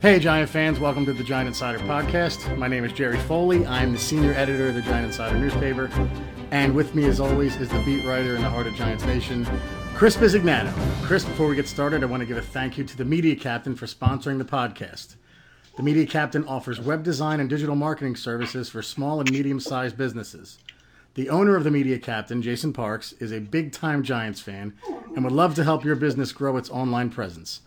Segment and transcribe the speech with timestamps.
[0.00, 2.58] Hey, Giant fans, welcome to the Giant Insider Podcast.
[2.58, 3.64] My name is Jerry Foley.
[3.66, 5.88] I'm the senior editor of the Giant Insider newspaper.
[6.50, 9.46] And with me, as always, is the beat writer in the heart of Giants Nation,
[9.94, 10.72] Chris Bisignano.
[11.02, 13.36] Chris, before we get started, I want to give a thank you to the Media
[13.36, 15.14] Captain for sponsoring the podcast.
[15.76, 19.96] The Media Captain offers web design and digital marketing services for small and medium sized
[19.96, 20.58] businesses.
[21.14, 24.74] The owner of the Media Captain, Jason Parks, is a big time Giants fan
[25.14, 27.60] and would love to help your business grow its online presence.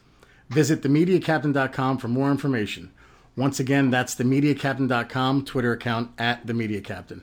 [0.50, 2.92] Visit themediacaptain.com for more information.
[3.36, 7.22] Once again, that's themediacaptain.com Twitter account at themediacaptain.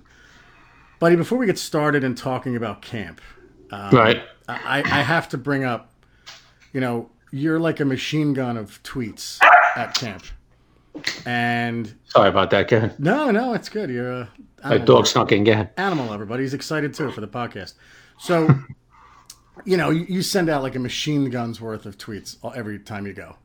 [0.99, 3.21] Buddy, before we get started in talking about camp,
[3.71, 4.23] um, right?
[4.49, 5.93] I, I have to bring up,
[6.73, 9.43] you know, you're like a machine gun of tweets
[9.77, 10.25] at camp.
[11.25, 12.95] And sorry about that, Ken.
[12.99, 13.89] No, no, it's good.
[13.89, 14.31] You're a
[14.65, 15.71] my dog snuck in again.
[15.77, 16.43] Animal everybody.
[16.43, 17.75] He's excited too for the podcast.
[18.19, 18.49] So
[19.65, 23.13] you know, you, send out like a machine gun's worth of tweets every time you
[23.13, 23.37] go.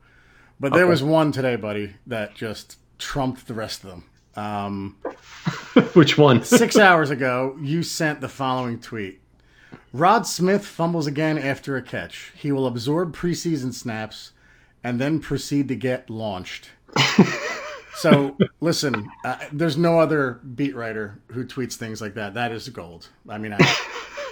[0.60, 0.90] But there okay.
[0.90, 4.04] was one today, buddy, that just trumped the rest of them.
[4.34, 4.96] Um,
[5.94, 6.42] Which one?
[6.44, 9.20] six hours ago, you sent the following tweet
[9.92, 12.32] Rod Smith fumbles again after a catch.
[12.36, 14.32] He will absorb preseason snaps
[14.84, 16.70] and then proceed to get launched.
[17.96, 22.34] so, listen, uh, there's no other beat writer who tweets things like that.
[22.34, 23.08] That is gold.
[23.28, 23.76] I mean, I.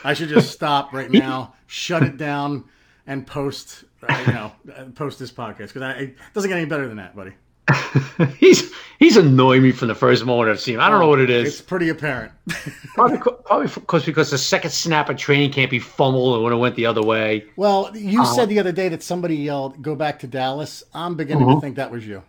[0.05, 2.65] I should just stop right now, shut it down,
[3.07, 3.85] and post.
[4.09, 4.53] Uh, you know,
[4.95, 7.33] post this podcast because it doesn't get any better than that, buddy.
[8.39, 10.81] he's he's annoying me from the first moment I've seen him.
[10.81, 11.49] I don't oh, know what it is.
[11.49, 12.33] It's pretty apparent.
[12.95, 16.57] probably probably because because the second snap of training camp he fumbled and when it
[16.57, 17.45] went the other way.
[17.57, 21.17] Well, you uh, said the other day that somebody yelled, "Go back to Dallas." I'm
[21.17, 21.57] beginning uh-huh.
[21.57, 22.23] to think that was you.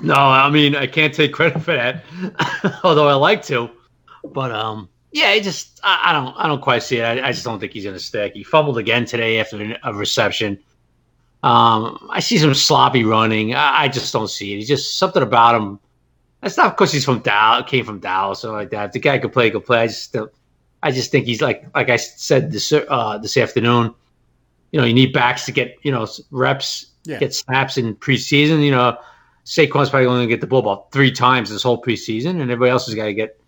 [0.00, 2.04] No, I mean I can't take credit for that,
[2.84, 3.70] although I like to.
[4.24, 7.04] But um, yeah, it just I, I, don't I don't quite see it.
[7.04, 8.32] I, I just don't think he's going to stick.
[8.34, 10.58] He fumbled again today after a reception.
[11.42, 13.54] Um, I see some sloppy running.
[13.54, 14.56] I, I, just don't see it.
[14.56, 15.80] He's just something about him.
[16.42, 18.86] It's not because he's from Dallas, came from Dallas or like that.
[18.86, 19.80] If the guy could play, could play.
[19.80, 20.16] I just
[20.82, 23.94] I just think he's like like I said this uh, this afternoon.
[24.70, 27.18] You know, you need backs to get you know reps, yeah.
[27.18, 28.64] get snaps in preseason.
[28.64, 28.96] You know,
[29.44, 32.42] Saquon's probably only going to get the ball about three times this whole preseason, and
[32.42, 33.41] everybody else has got to get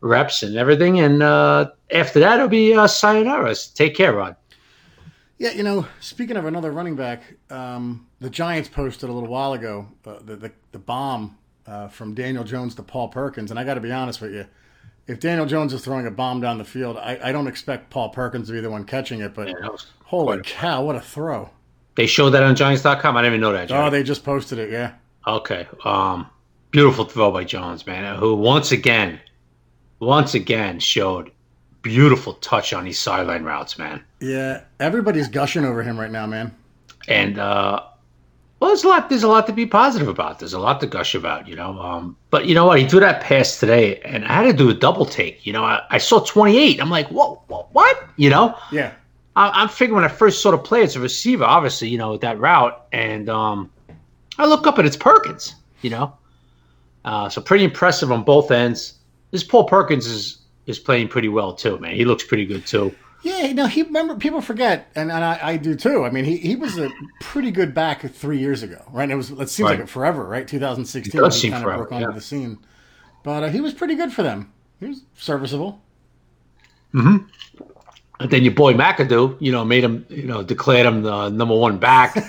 [0.00, 1.00] reps and everything.
[1.00, 3.54] And uh, after that, it'll be uh, sayonara.
[3.74, 4.36] Take care, Rod.
[5.38, 9.54] Yeah, you know, speaking of another running back, um, the Giants posted a little while
[9.54, 13.64] ago uh, the, the, the bomb uh, from Daniel Jones to Paul Perkins, and I
[13.64, 14.46] got to be honest with you,
[15.06, 18.10] if Daniel Jones is throwing a bomb down the field, I, I don't expect Paul
[18.10, 19.54] Perkins to be the one catching it, but yeah,
[20.04, 21.48] holy cow, what a throw!
[21.94, 23.16] They showed that on Giants.com.
[23.16, 23.72] I didn't even know that.
[23.72, 24.70] Oh, they just posted it.
[24.70, 24.92] Yeah.
[25.26, 25.66] Okay.
[25.84, 26.28] Um,
[26.70, 28.16] beautiful throw by Jones, man.
[28.16, 29.20] Who once again
[30.00, 31.30] once again showed
[31.82, 34.02] beautiful touch on these sideline routes, man.
[34.20, 36.54] Yeah, everybody's gushing over him right now, man.
[37.08, 37.82] And uh,
[38.58, 39.08] well, there's a lot.
[39.08, 40.38] There's a lot to be positive about.
[40.38, 41.78] There's a lot to gush about, you know.
[41.78, 42.78] Um, but you know what?
[42.78, 45.46] He threw that pass today, and I had to do a double take.
[45.46, 46.80] You know, I, I saw 28.
[46.80, 48.04] I'm like, whoa, whoa, what?
[48.16, 48.58] You know?
[48.70, 48.92] Yeah.
[49.36, 52.16] I, am figuring when I first saw the play, it's a receiver, obviously, you know,
[52.18, 53.70] that route, and um,
[54.38, 55.54] I look up and it's Perkins.
[55.80, 56.12] You know,
[57.06, 58.99] uh, so pretty impressive on both ends
[59.30, 61.94] this Paul Perkins is is playing pretty well too, man.
[61.94, 62.94] He looks pretty good too.
[63.22, 66.04] Yeah, no, he remember people forget, and, and I, I, do too.
[66.04, 69.10] I mean, he, he was a pretty good back three years ago, right?
[69.10, 69.78] it was it seems right.
[69.78, 70.48] like it forever, right?
[70.48, 72.14] 2016, it does he kind forever, of broke onto yeah.
[72.14, 72.58] the scene,
[73.22, 74.50] but uh, he was pretty good for them.
[74.78, 75.82] He was serviceable.
[76.92, 77.18] Hmm.
[78.20, 81.56] And then your boy McAdoo, you know, made him, you know, declared him the number
[81.56, 82.16] one back.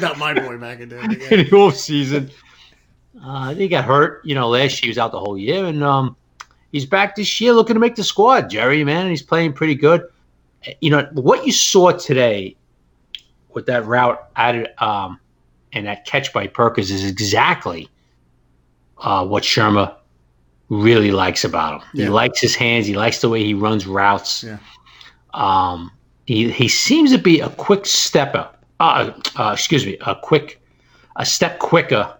[0.00, 1.30] Not my boy McAdoo.
[1.30, 2.30] In the off season.
[3.22, 4.86] Uh, he got hurt, you know, last year.
[4.86, 6.16] He was out the whole year, and um,
[6.72, 9.02] he's back this year looking to make the squad, Jerry, man.
[9.02, 10.02] And he's playing pretty good.
[10.80, 12.56] You know, what you saw today
[13.52, 15.18] with that route added um,
[15.72, 17.88] and that catch by Perkins is exactly
[18.98, 19.94] uh, what Shurmur
[20.68, 21.88] really likes about him.
[21.94, 22.04] Yeah.
[22.04, 22.86] He likes his hands.
[22.86, 24.44] He likes the way he runs routes.
[24.44, 24.58] Yeah.
[25.34, 25.90] Um,
[26.26, 28.48] he, he seems to be a quick stepper.
[28.78, 30.60] Uh, uh, excuse me, a quick,
[31.16, 32.16] a step quicker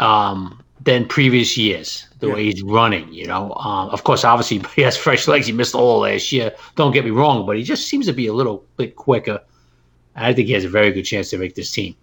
[0.00, 2.06] um, than previous years.
[2.20, 2.34] The yeah.
[2.34, 3.52] way he's running, you know.
[3.54, 5.46] Um, of course, obviously he has fresh legs.
[5.46, 6.52] He missed all last year.
[6.76, 9.40] Don't get me wrong, but he just seems to be a little bit quicker.
[10.14, 11.94] I think he has a very good chance to make this team.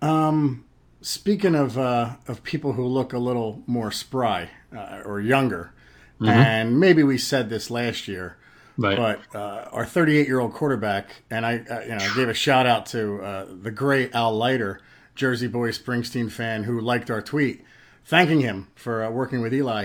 [0.00, 0.64] Um,
[1.00, 5.72] speaking of uh, of people who look a little more spry uh, or younger,
[6.20, 6.28] mm-hmm.
[6.28, 8.36] and maybe we said this last year,
[8.76, 8.96] right.
[8.96, 12.66] but uh, our 38 year old quarterback, and I, uh, you know, gave a shout
[12.66, 14.80] out to uh, the great Al Leiter
[15.20, 17.62] Jersey Boy Springsteen fan who liked our tweet,
[18.06, 19.84] thanking him for uh, working with Eli.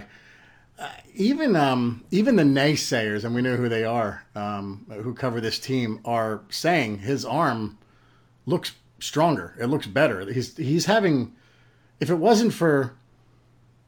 [0.79, 5.41] Uh, even um, even the naysayers, and we know who they are, um, who cover
[5.41, 7.77] this team, are saying his arm
[8.45, 9.57] looks stronger.
[9.59, 10.25] It looks better.
[10.31, 11.35] He's he's having.
[11.99, 12.95] If it wasn't for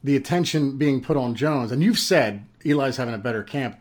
[0.04, 3.80] the attention being put on Jones, and you've said Eli's having a better camp,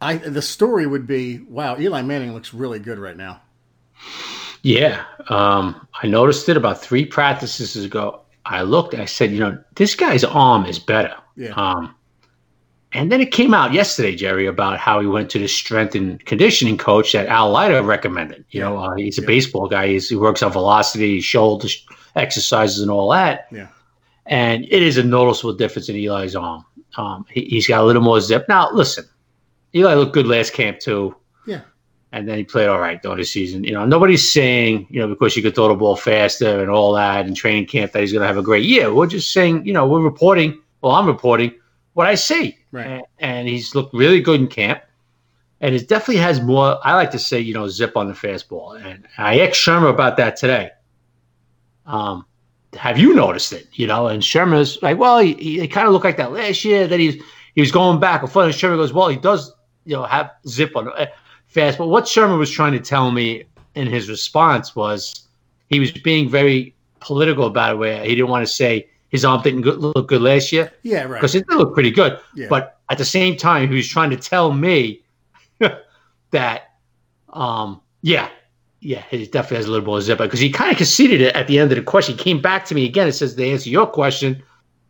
[0.00, 3.40] I the story would be, wow, Eli Manning looks really good right now.
[4.62, 8.20] Yeah, um, I noticed it about three practices ago.
[8.44, 11.14] I looked, I said, you know, this guy's arm is better.
[11.36, 11.50] Yeah.
[11.56, 11.94] Um,
[12.92, 16.22] and then it came out yesterday, Jerry, about how he went to the strength and
[16.26, 18.44] conditioning coach that Al Leiter recommended.
[18.50, 18.68] You Yeah.
[18.68, 19.26] know, uh, he's a Yeah.
[19.26, 19.88] baseball guy.
[19.88, 21.68] He's, he works on velocity, shoulder
[22.16, 23.46] exercises, and all that.
[23.50, 23.68] Yeah.
[24.26, 26.64] And it is a noticeable difference in Eli's arm.
[26.96, 28.44] Um, he, he's got a little more zip.
[28.48, 29.04] Now, listen,
[29.74, 31.16] Eli looked good last camp too.
[31.46, 31.62] Yeah.
[32.12, 33.64] And then he played all right during the season.
[33.64, 36.92] You know, nobody's saying, you know, because you could throw the ball faster and all
[36.92, 38.92] that and training camp that he's going to have a great year.
[38.92, 40.60] We're just saying, you know, we're reporting.
[40.82, 41.54] Well, I'm reporting
[41.94, 42.58] what I see.
[42.70, 42.86] Right.
[42.86, 44.82] And, and he's looked really good in camp.
[45.62, 48.84] And it definitely has more, I like to say, you know, zip on the fastball.
[48.84, 50.70] And I asked Shurmur about that today.
[51.86, 52.26] Um,
[52.74, 53.68] have you noticed it?
[53.72, 56.86] You know, and Shurmur's like, well, he, he kind of looked like that last year
[56.86, 57.22] that he's
[57.54, 58.46] he was going back and forth.
[58.46, 59.52] And Shermer goes, well, he does,
[59.84, 61.06] you know, have zip on uh,
[61.52, 61.78] fast.
[61.78, 63.44] But what Shurmur was trying to tell me
[63.74, 65.26] in his response was
[65.68, 69.42] he was being very political about it, where he didn't want to say his arm
[69.42, 71.20] didn't look good last year Yeah, right.
[71.20, 72.18] because it did look pretty good.
[72.34, 72.46] Yeah.
[72.48, 75.02] But at the same time, he was trying to tell me
[76.30, 76.70] that,
[77.30, 78.28] um, yeah,
[78.80, 81.46] yeah, he definitely has a little more zip because he kind of conceded it at
[81.46, 82.16] the end of the question.
[82.16, 84.42] He came back to me again and says, to answer your question,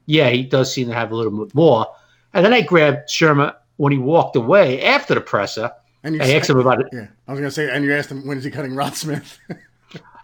[0.06, 1.87] yeah, he does seem to have a little bit more.
[2.32, 5.70] And then I grabbed Shurmur when he walked away after the presser.
[6.05, 6.89] And you I asked him about it.
[6.93, 9.39] Yeah, I was gonna say, and you asked him when is he cutting Rod Smith?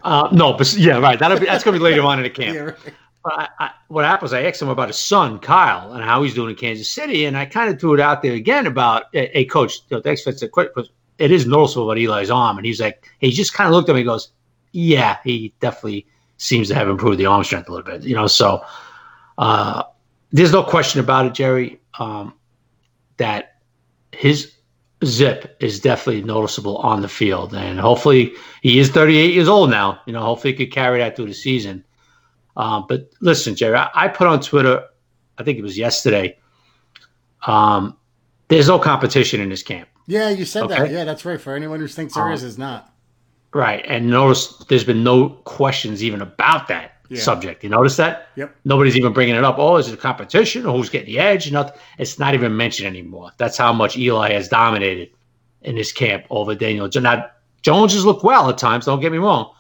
[0.05, 1.19] Uh, no, but yeah, right.
[1.19, 2.55] That'll be that's gonna be later on in the camp.
[2.55, 2.77] yeah, right.
[3.25, 4.33] But I, I, what happens?
[4.33, 7.37] I asked him about his son Kyle and how he's doing in Kansas City, and
[7.37, 9.81] I kind of threw it out there again about a hey, coach.
[9.91, 10.89] You know, thanks for the quick, but
[11.19, 13.95] it is noticeable about Eli's arm, and he's like, he just kind of looked at
[13.95, 14.31] me, and goes,
[14.73, 18.29] yeah, he definitely seems to have improved the arm strength a little bit, you know.
[18.29, 18.65] So
[19.37, 19.83] uh,
[20.31, 22.35] there's no question about it, Jerry, um,
[23.17, 23.57] that
[24.13, 24.55] his
[25.05, 30.01] zip is definitely noticeable on the field, and hopefully he is 38 years old now.
[30.07, 31.85] You know, hopefully he could carry that through the season.
[32.57, 34.85] Um, but listen, Jerry, I, I put on Twitter,
[35.39, 36.37] I think it was yesterday.
[37.47, 37.97] Um,
[38.49, 40.91] there's no competition in this camp, Yeah, you said that.
[40.91, 41.41] Yeah, that's right.
[41.41, 42.93] For anyone who thinks there Um, is, is not.
[43.55, 43.85] right?
[43.87, 47.21] And notice there's been no questions even about that Yeah.
[47.21, 47.65] subject.
[47.65, 48.29] You notice that?
[48.37, 48.55] Yep.
[48.65, 49.57] Nobody's even bringing it up.
[49.59, 50.67] Oh, is it a competition?
[50.67, 51.51] Or who's getting the edge?
[51.51, 51.79] Nothing.
[51.97, 53.31] It's not even mentioned anymore.
[53.39, 55.11] That's how much Eli has dominated
[55.63, 56.89] in this camp over Daniel.
[56.89, 57.05] Jones.
[57.05, 57.31] Now,
[57.63, 58.85] Jones has looked well at times.
[58.85, 59.53] Don't get me wrong,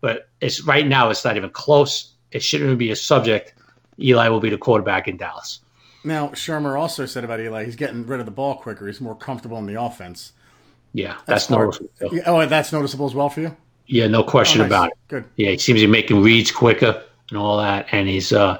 [0.00, 1.10] but it's right now.
[1.10, 2.12] It's not even close.
[2.30, 3.54] It shouldn't even be a subject.
[4.00, 5.60] Eli will be the quarterback in Dallas.
[6.04, 8.86] Now, Shurmur also said about Eli, he's getting rid of the ball quicker.
[8.86, 10.32] He's more comfortable in the offense.
[10.94, 11.78] Yeah, that's, hard.
[11.80, 12.20] noticeable.
[12.26, 13.56] oh, that's noticeable as well for you.
[13.86, 14.70] Yeah, no question Oh, nice.
[14.70, 14.94] about it.
[15.08, 15.24] Good.
[15.36, 17.86] Yeah, he seems to be making reads quicker and all that.
[17.92, 18.58] And he's, uh,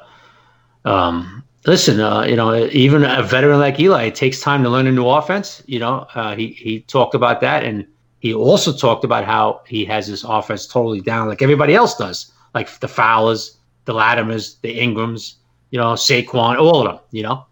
[0.84, 4.86] um, listen, uh, you know, even a veteran like Eli, it takes time to learn
[4.86, 5.62] a new offense.
[5.66, 7.86] You know, uh, he he talked about that, and
[8.20, 12.32] he also talked about how he has his offense totally down, like everybody else does,
[12.54, 15.34] like the Fowlers, the Latimers, the Engrams,
[15.70, 16.98] you know, Saquon, all of them.
[17.10, 17.46] You know,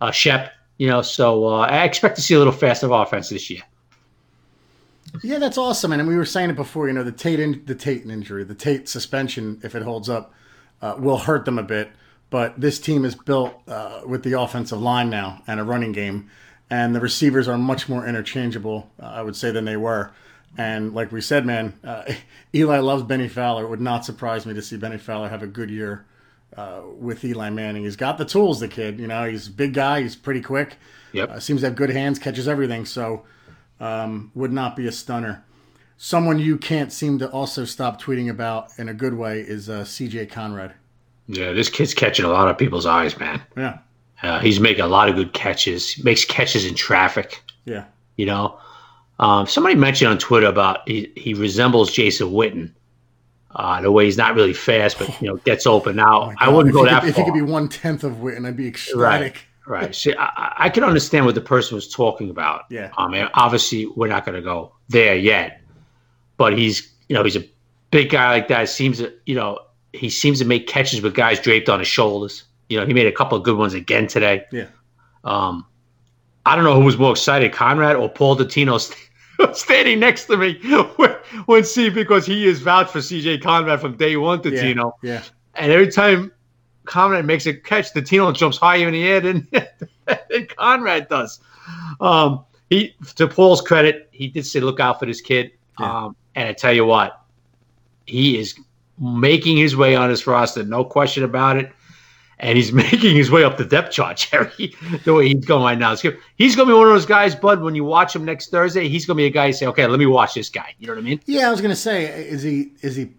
[0.00, 0.52] uh, Shep.
[0.78, 3.60] You know, so uh, I expect to see a little faster offense this year.
[5.22, 5.92] Yeah, that's awesome.
[5.92, 6.86] And we were saying it before.
[6.88, 10.32] You know, the Tate in, the Tate injury, the Tate suspension, if it holds up,
[10.80, 11.90] uh, will hurt them a bit.
[12.30, 16.30] But this team is built uh, with the offensive line now and a running game,
[16.70, 20.12] and the receivers are much more interchangeable, uh, I would say, than they were.
[20.56, 22.04] And like we said, man, uh,
[22.54, 23.64] Eli loves Bennie Fowler.
[23.64, 26.06] It would not surprise me to see Bennie Fowler have a good year
[26.56, 27.84] uh, with Eli Manning.
[27.84, 28.98] He's got the tools, the kid.
[28.98, 30.00] You know, he's a big guy.
[30.02, 30.76] He's pretty quick.
[31.12, 31.30] Yep.
[31.30, 32.86] Uh, seems to have good hands, catches everything.
[32.86, 33.24] So
[33.82, 35.44] um, would not be a stunner.
[35.98, 39.82] Someone you can't seem to also stop tweeting about in a good way is uh,
[39.82, 40.72] CJ Conrad.
[41.28, 43.40] Yeah, this kid's catching a lot of people's eyes, man.
[43.56, 43.78] Yeah,
[44.22, 46.02] Uh, he's making a lot of good catches.
[46.02, 47.42] Makes catches in traffic.
[47.64, 47.84] yeah,
[48.16, 48.58] You know,
[49.20, 52.72] um, somebody mentioned on Twitter about he, he resembles Jason Witten.
[53.54, 55.94] Uh, the way he's not really fast, but you know gets open.
[55.96, 58.02] Now Oh I wouldn't if go he that could, If he could be one tenth
[58.02, 58.98] of Witten, I'd be ecstatic.
[58.98, 59.36] right.
[59.92, 62.64] See, I, I- I can understand what the person was talking about.
[62.70, 62.90] Yeah.
[62.98, 65.60] Um, and obviously, we're not going to go there yet,
[66.36, 67.44] but he's you know he's a
[67.90, 68.68] big guy like that.
[68.68, 69.58] Seems to you know
[69.92, 72.44] he seems to make catches with guys draped on his shoulders.
[72.68, 74.44] You know, he made a couple of good ones again today.
[74.50, 74.66] Yeah.
[75.24, 75.66] Um,
[76.46, 80.36] I don't know who was more excited, Conrad or Paul Dottino st- standing next to
[80.36, 80.54] me
[80.96, 81.10] when,
[81.46, 84.92] when see because he is vouched for CJ Conrad from day one, Yeah, Dottino.
[85.02, 85.22] yeah,
[85.54, 86.32] And every time
[86.84, 89.48] Conrad makes a catch, Dottino jumps higher in the air than,
[90.06, 91.40] than Conrad does.
[92.00, 96.04] Um, he, to Paul's credit, he did say, "Look out for this kid." Yeah.
[96.04, 97.22] Um, and I tell you what,
[98.06, 98.58] he is
[98.98, 101.72] making his way on his roster, no question about it.
[102.38, 104.74] And he's making his way up the depth chart, Jerry,
[105.04, 105.94] the way he's going right now.
[106.36, 108.88] He's going to be one of those guys, Bud, when you watch him next Thursday,
[108.88, 110.74] he's going to be a guy you say, okay, let me watch this guy.
[110.78, 111.20] You know what I mean?
[111.26, 113.10] Yeah, I was going to say, is he, is he,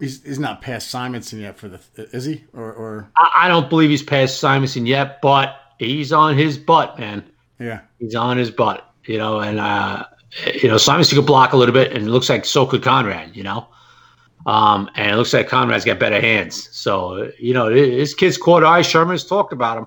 [0.00, 1.80] he's, he's not past Simonson yet for the,
[2.12, 2.44] is he?
[2.52, 3.10] Or, or?
[3.16, 7.24] I, I don't believe he's past Simonson yet, but he's on his butt, man.
[7.58, 7.80] Yeah.
[7.98, 10.04] He's on his butt, you know, and, uh,
[10.62, 13.36] you know, Simonson could block a little bit, and it looks like so could Conrad,
[13.36, 13.68] you know.
[14.44, 16.68] Um, and it looks like Conrad's got better hands.
[16.70, 18.80] So, you know, his kid's caught eye.
[18.80, 19.86] Shurmur's talked about him.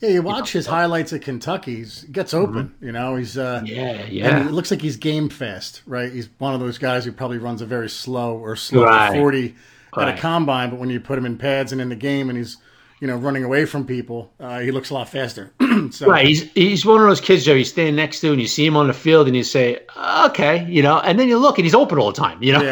[0.00, 1.84] Yeah, you watch you know, his highlights at Kentucky.
[1.84, 2.68] He gets open.
[2.68, 2.84] Mm-hmm.
[2.84, 4.46] You know, he's uh, yeah, yeah.
[4.46, 6.12] it looks like he's game fast, right?
[6.12, 9.18] He's one of those guys who probably runs a very slow or slow right.
[9.18, 9.54] forty
[9.96, 10.08] right.
[10.08, 12.36] at a combine, but when you put him in pads and in the game, and
[12.36, 12.58] he's
[13.00, 15.52] you know running away from people, uh, he looks a lot faster.
[15.90, 16.06] so.
[16.06, 17.54] Right, he's he's one of those kids Joe.
[17.54, 19.80] You stand next to and you see him on the field, and you say,
[20.26, 22.62] okay, you know, and then you look and he's open all the time, you know,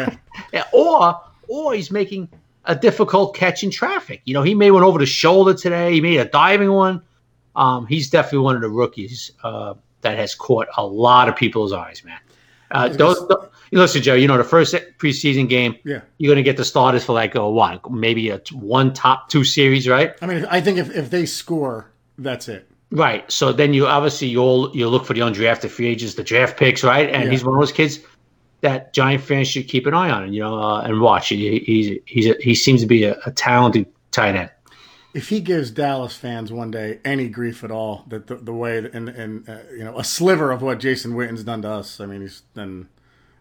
[0.53, 0.63] yeah.
[0.73, 2.29] or or he's making
[2.65, 4.21] a difficult catch in traffic.
[4.25, 5.93] You know, he made one over the shoulder today.
[5.93, 7.01] He made a diving one.
[7.55, 11.73] Um, he's definitely one of the rookies uh, that has caught a lot of people's
[11.73, 12.19] eyes, man.
[12.71, 14.15] Uh, those, those, listen, Joe.
[14.15, 15.75] You know the first preseason game.
[15.85, 17.89] Yeah, you're going to get the starters for like a what?
[17.91, 20.13] Maybe a one top two series, right?
[20.21, 22.67] I mean, I think if, if they score, that's it.
[22.91, 23.29] Right.
[23.31, 26.83] So then you obviously you'll you look for the undrafted free agents, the draft picks,
[26.83, 27.09] right?
[27.09, 27.29] And yeah.
[27.29, 27.99] he's one of those kids
[28.61, 31.29] that Giant fans should keep an eye on, you know, uh, and watch.
[31.29, 34.49] He, he's he's a, he seems to be a, a, talented tight end.
[35.15, 38.77] If he gives Dallas fans one day any grief at all, that the, the way
[38.77, 42.05] and and uh, you know a sliver of what Jason Witten's done to us, I
[42.05, 42.89] mean, he's then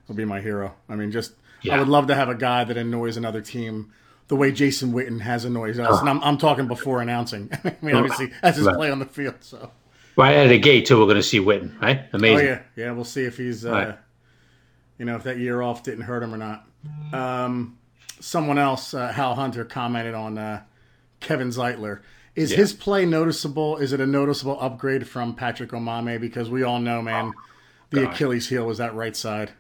[0.07, 0.75] he'll be my hero.
[0.89, 1.77] I mean, just yeah.
[1.77, 3.93] I would love to have a guy that annoys another team
[4.29, 6.01] the way Jason Witten has annoyed us, oh.
[6.01, 7.51] and I'm I'm talking before announcing.
[7.65, 8.77] I mean, obviously that's his right.
[8.77, 9.71] play on the field, so.
[10.17, 12.03] Right out of the gate, too, we're going to see Witten, right?
[12.13, 12.47] Amazing.
[12.47, 12.63] Oh, yeah.
[12.77, 13.99] Yeah, we'll see if he's uh, right
[14.99, 16.67] you know, if that year off didn't hurt him or not.
[17.13, 17.79] Um,
[18.21, 20.63] someone else, uh, Hal Hunter, commented on uh,
[21.25, 22.01] Kevin Zeitler.
[22.37, 22.59] Is yeah.
[22.59, 23.77] his play noticeable?
[23.79, 26.21] Is it a noticeable upgrade from Patrick Omameh?
[26.21, 27.41] Because we all know, man, oh,
[27.91, 29.53] the Achilles heel was that right side.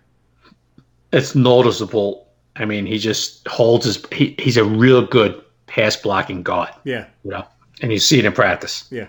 [1.12, 2.26] It's noticeable.
[2.56, 4.04] I mean, he just holds his.
[4.12, 6.71] He, he's a real good pass blocking guard.
[6.85, 7.06] Yeah.
[7.25, 7.47] You know,
[7.80, 8.87] and you see it in practice.
[8.90, 9.06] Yeah.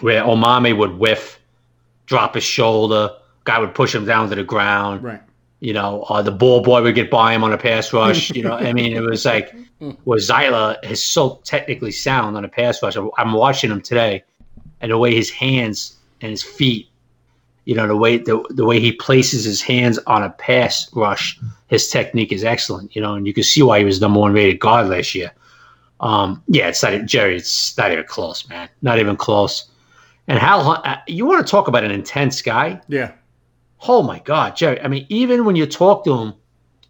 [0.00, 1.40] Where Omameh would whiff,
[2.06, 3.10] drop his shoulder,
[3.44, 5.02] guy would push him down to the ground.
[5.02, 5.20] Right
[5.60, 8.30] you know, uh, the ball boy would get by him on a pass rush.
[8.30, 9.54] You know, I mean, it was like,
[10.04, 12.96] where Zeitler is so technically sound on a pass rush.
[12.96, 14.22] I'm watching him today,
[14.80, 16.88] and the way his hands and his feet,
[17.64, 21.38] you know, the way the, the way he places his hands on a pass rush,
[21.66, 22.94] his technique is excellent.
[22.94, 25.32] You know, and you can see why he was number one rated guard last year.
[26.00, 27.36] Um, yeah, it's not Jerry.
[27.36, 28.68] It's not even close, man.
[28.82, 29.68] Not even close.
[30.28, 32.80] And how uh, you want to talk about an intense guy?
[32.86, 33.12] Yeah
[33.86, 34.80] oh my God, Jerry.
[34.80, 36.34] I mean, even when you talk to him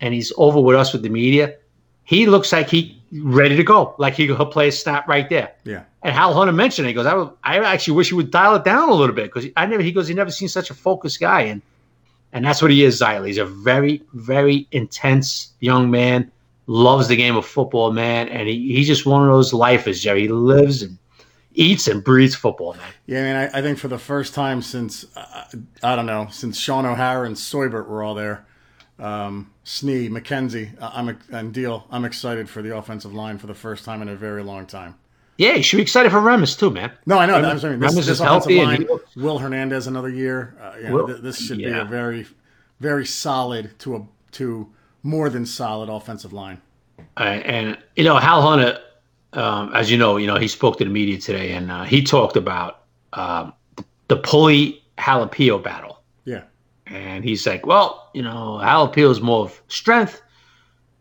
[0.00, 1.56] and he's over with us with the media,
[2.04, 3.94] he looks like he ready to go.
[3.98, 5.52] Like he, will play a snap right there.
[5.64, 5.84] Yeah.
[6.02, 6.90] And Hal Hunter mentioned it.
[6.90, 9.32] He goes, I, would, I actually wish he would dial it down a little bit
[9.32, 9.82] because I never.
[9.82, 11.60] He goes, he never seen such a focused guy, and
[12.32, 13.00] and that's what he is.
[13.00, 13.26] Zeitler.
[13.26, 16.30] He's a very, very intense young man.
[16.66, 20.22] Loves the game of football, man, and he, he's just one of those lifers, Jerry.
[20.22, 20.98] He lives and
[21.58, 22.92] eats and breathes football, man.
[23.06, 25.44] Yeah, I mean, I, I think for the first time since uh,
[25.82, 28.46] I don't know since Shaun O'Hara and Seubert were all there,
[28.98, 31.82] um, Snee, McKenzie, uh, I'm and Diehl.
[31.90, 34.94] I'm excited for the offensive line for the first time in a very long time.
[35.36, 36.90] Yeah, you should be excited for Remmers too, man.
[37.06, 37.34] No, I know.
[37.34, 38.64] Remmers, I mean, this, Remmers this is healthy.
[38.64, 40.56] Line, Will Hernandez another year.
[40.60, 41.68] Uh, Will, th- this should yeah.
[41.68, 42.26] be a very,
[42.80, 44.68] very solid to a to
[45.02, 46.60] more than solid offensive line.
[47.16, 48.80] Uh, and you know, Hal Hunter
[49.32, 52.02] um, as you know, you know he spoke to the media today, and uh, he
[52.02, 52.82] talked about
[53.12, 53.52] um,
[54.08, 56.02] the Pulley Halapio battle.
[56.24, 56.44] Yeah,
[56.86, 60.22] and he's like, well, you know, Halapio is more of strength,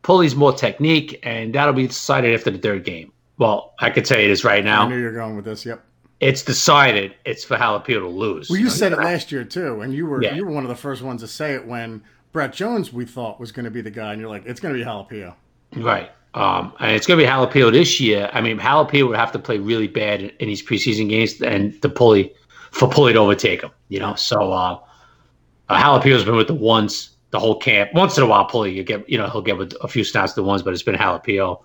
[0.02, 3.12] Pulley's more technique, and that'll be decided after the third game.
[3.38, 4.86] Well, I could tell you this right now.
[4.86, 5.66] I knew you're going with this.
[5.66, 5.84] Yep.
[6.20, 7.14] It's decided.
[7.26, 8.50] It's for Halapio to lose.
[8.50, 10.34] Well, you, you know, said it last year too, and you were yeah.
[10.34, 13.40] you were one of the first ones to say it when Brett Jones we thought
[13.40, 15.36] was going to be the guy, and you're like, it's going to be Halapio.
[15.76, 16.12] Right.
[16.38, 18.30] Um, and it's going to be Halapio this year.
[18.32, 21.82] I mean, Halapio would have to play really bad in, in these preseason games and
[21.82, 22.32] to Pulley
[22.70, 23.72] for Pulley to overtake him.
[23.90, 24.80] You know, so uh,
[25.70, 27.92] uh, Halapio's been with the ones the whole camp.
[27.96, 30.34] Once in a while, Pulley you get you know he'll get with a few snaps
[30.34, 31.60] the ones, but it's been Halapio.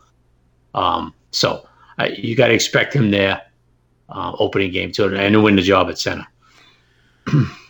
[0.74, 3.42] Um, so uh, you got to expect him there
[4.08, 6.26] uh, opening game too, and to win the job at center.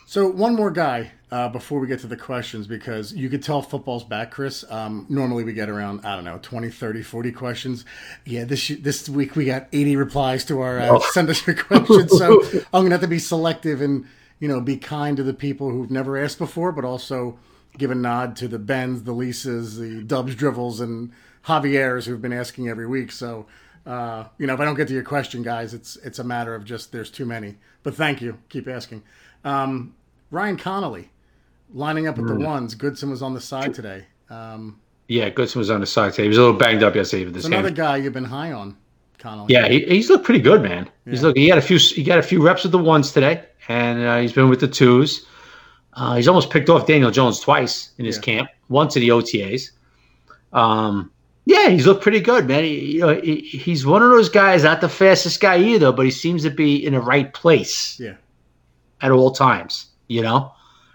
[0.07, 3.63] so one more guy uh, before we get to the questions because you could tell
[3.63, 4.67] football's back, Chris.
[4.71, 7.85] Um, normally we get around, I don't know, 20, 30, 40 questions.
[8.27, 10.99] Yeah, this this week we got 80 replies to our uh, oh.
[11.13, 12.17] send us your questions.
[12.19, 12.43] So
[12.75, 14.07] I'm going to have to be selective and,
[14.41, 17.39] you know, be kind to the people who've never asked before, but also
[17.79, 21.13] give a nod to the Bens, the Lisa's, the Dubs, Drivels, and
[21.47, 23.11] Javier's who've been asking every week.
[23.11, 23.47] So,
[23.87, 26.55] uh, you know, if I don't get to your question, guys, it's it's a matter
[26.55, 27.57] of just there's too many.
[27.83, 28.37] But thank you.
[28.51, 29.03] Keep asking.
[29.47, 29.95] Um,
[30.31, 31.09] Ryan Connelly
[31.73, 32.75] lining up with the ones.
[32.75, 34.05] Goodson was on the side today.
[34.31, 36.25] Um, Yeah, Goodson was on the side today.
[36.25, 37.53] He was a little banged up yesterday with this game.
[37.55, 38.77] another guy you've been high on,
[39.19, 39.53] Connelly.
[39.53, 40.89] Yeah, he, he's looked pretty good, man.
[41.05, 41.29] He's Yeah.
[41.29, 41.37] look.
[41.37, 41.79] He had a few.
[41.79, 44.69] He got a few reps with the ones today, and uh, he's been with the
[44.69, 45.27] twos.
[45.95, 48.23] Uh, he's almost picked off Daniel Jones twice in his Yeah.
[48.23, 48.49] camp.
[48.69, 49.71] Once at the OTAs.
[50.53, 51.11] Um,
[51.45, 52.65] yeah, he's looked pretty good, man.
[52.65, 56.05] He, you know, he, he's one of those guys, not the fastest guy either, but
[56.07, 58.15] he seems to be in the right place Yeah.
[59.03, 59.87] at all times.
[60.09, 60.53] You know,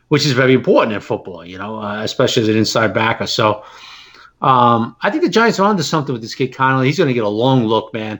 [0.09, 1.45] which is very important in football.
[1.45, 3.27] You know, uh, especially as an inside backer.
[3.27, 3.63] So.
[4.39, 6.85] Um, I think the Giants are onto something with this kid Connelly.
[6.85, 8.19] He's going to get a long look, man.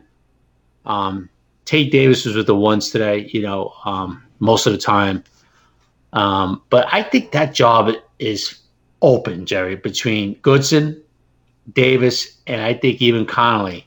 [0.84, 1.30] Um,
[1.66, 5.24] Tae Davis was with the ones today, you know, um, most of the time.
[6.14, 8.60] Um, but I think that job is
[9.02, 11.00] open, Jerry, between Goodson,
[11.74, 13.86] Davis, and I think even Connelly.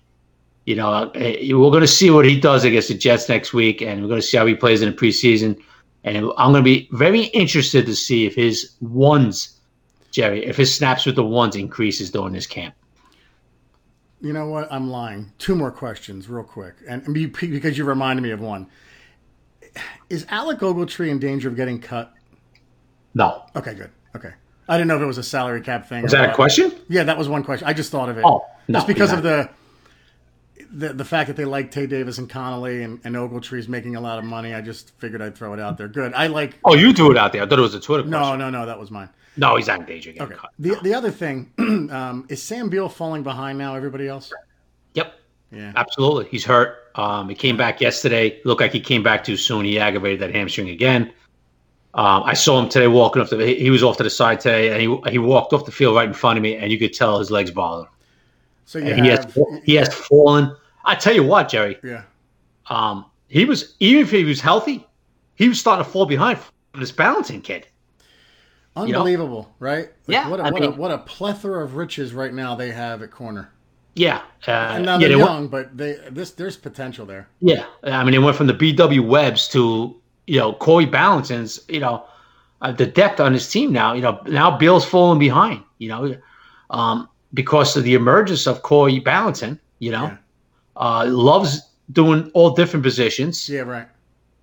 [0.67, 3.81] You know, eh, we're going to see what he does against the Jets next week,
[3.81, 5.59] and we're going to see how he plays in the preseason.
[6.05, 9.61] And I'm going to be very interested to see if his ones,
[10.11, 12.75] Jerry, if his snaps with the ones increases during this camp.
[14.23, 14.71] You know what?
[14.71, 15.33] I'm lying.
[15.39, 18.67] Two more questions, real quick, and because you reminded me of one.
[20.11, 22.13] Is Alec Ogletree in danger of getting cut?
[23.15, 23.45] No.
[23.57, 23.91] Okay, good.
[24.15, 24.33] Okay,
[24.69, 26.05] I didn't know if it was a salary cap thing.
[26.05, 26.73] Is that a question?
[26.89, 27.67] Yeah, that was one question.
[27.69, 28.25] I just thought of it.
[28.27, 29.49] Oh, no, just because of the,
[30.73, 34.01] the the fact that they like Tae Davis and Connelly and, and Ogletree's making a
[34.01, 34.55] lot of money.
[34.55, 35.89] I just figured I'd throw it out there.
[35.89, 36.15] Good.
[36.15, 36.59] I like.
[36.65, 37.43] Oh, you threw it out there.
[37.43, 38.11] I thought it was a Twitter question.
[38.21, 38.67] No, no, no.
[38.67, 39.09] That was mine.
[39.37, 40.35] No, he's not in danger Okay.
[40.35, 40.51] cut.
[40.59, 41.51] The the other thing
[41.91, 43.75] um, is Sam Beal falling behind now.
[43.75, 44.33] Everybody else.
[44.95, 45.15] Yep.
[45.53, 45.73] Yeah.
[45.77, 46.27] Absolutely.
[46.31, 46.91] He's hurt.
[46.95, 48.41] Um, he came back yesterday.
[48.45, 49.65] Looked like he came back too soon.
[49.65, 51.13] He aggravated that hamstring again.
[51.95, 53.45] Um, I saw him today walking off the.
[53.45, 55.97] He, he was off to the side today, and he he walked off the field
[55.97, 57.87] right in front of me, and you could tell his legs bothered.
[57.87, 57.93] him.
[58.67, 59.35] So he have.
[59.35, 60.55] has he has fallen.
[60.85, 61.79] I tell you what, Jerry.
[61.85, 62.03] yeah.
[62.69, 64.87] Um, he was even if he was healthy,
[65.35, 66.39] he was starting to fall behind
[66.73, 67.67] from this balancing kid.
[68.77, 68.83] know?
[68.83, 69.87] Unbelievable, right?
[69.87, 73.03] Like, Yeah, What a, what, a, what a plethora of riches right now they have
[73.03, 73.51] at corner.
[73.95, 74.23] Yeah.
[74.47, 77.29] Uh, And now yeah, they're they went- young, but they this there's potential there.
[77.41, 81.61] Yeah, I mean, it went from the BW Webbs to you know Corey Ballentine's.
[81.69, 82.05] You know,
[82.63, 83.93] uh, the depth on his team now.
[83.95, 85.63] You know, now Beal's falling behind.
[85.79, 86.17] You know,
[86.71, 89.59] um, because of the emergence of Corey Balanton.
[89.81, 90.17] You know, Yeah.
[90.81, 91.61] Uh, loves
[91.93, 93.49] doing all different positions.
[93.49, 93.87] Yeah, right.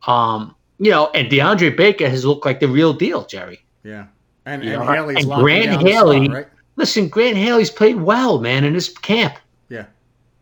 [0.06, 3.60] Um, you know, and DeAndre Baker has looked like the real deal, Jerry.
[3.84, 4.06] Yeah.
[4.46, 6.48] And, You and know, Haley's and Grant Haley- slot, right?
[6.76, 9.34] Listen, Grant Haley's played well, man, in this camp.
[9.70, 9.86] Yeah.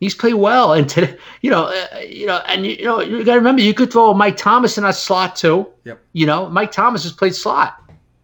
[0.02, 3.34] He's played well, and today, you know, uh, you know, and you know, you got
[3.34, 5.66] to remember, you could throw Mike Thomas in that slot too.
[5.86, 6.02] Yep.
[6.12, 7.82] You know, Mike Thomas has played slot.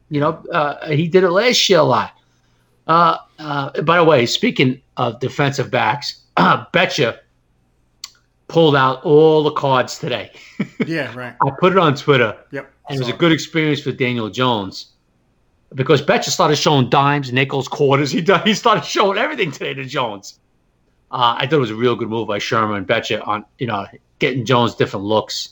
[0.10, 2.12] You know, uh, he did it last year a lot.
[2.88, 7.18] Uh, uh, by the way, speaking of defensive backs, Bettcher
[8.52, 10.32] pulled out all the cards today.
[10.86, 11.36] Yeah, right.
[11.42, 12.72] I put it on Twitter, Yep.
[12.90, 14.94] and it was a good experience for Daniel Jones
[15.76, 18.12] because Bettcher started showing dimes, nickels, quarters.
[18.18, 20.40] He done, he started showing everything today to Jones.
[21.12, 23.68] Uh, I thought it was a real good move by Shurmur and Bettcher on you
[23.68, 23.86] know
[24.20, 25.50] getting Jones different looks.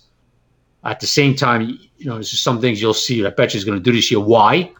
[0.83, 1.61] At the same time,
[1.97, 4.19] you know, there's just some things you'll see that Bettcher's going to do this year.
[4.21, 4.71] Why?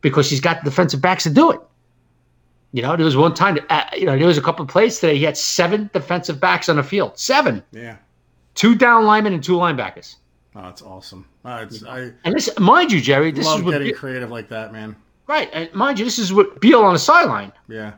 [0.00, 1.60] Because he's got the defensive backs to do it.
[2.72, 4.98] You know, there was one time, uh, you know, there was a couple of plays
[5.00, 5.16] today.
[5.18, 7.18] He had seven defensive backs on the field.
[7.18, 7.96] Seven, Yeah.
[8.54, 10.16] two down linemen and two linebackers.
[10.54, 11.26] Oh, that's awesome.
[11.44, 14.48] Uh, it's, I And this, mind you, Jerry, this is what getting Be- creative like
[14.50, 14.94] that, man.
[15.26, 15.48] right.
[15.52, 17.52] And mind you, this is what Beal on the sideline.
[17.68, 17.92] Yeah.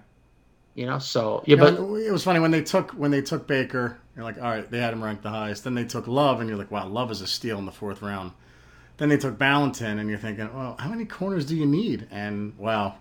[0.74, 3.46] You know, so yeah, Yeah, but it was funny when they took when they took
[3.46, 3.98] Baker.
[4.16, 5.64] You're like, all right, they had him ranked the highest.
[5.64, 8.00] Then they took Love, and you're like, wow, Love is a steal in the fourth
[8.02, 8.32] round.
[8.98, 12.06] Then they took Ballentine, and you're thinking, well, how many corners do you need?
[12.10, 12.94] And wow,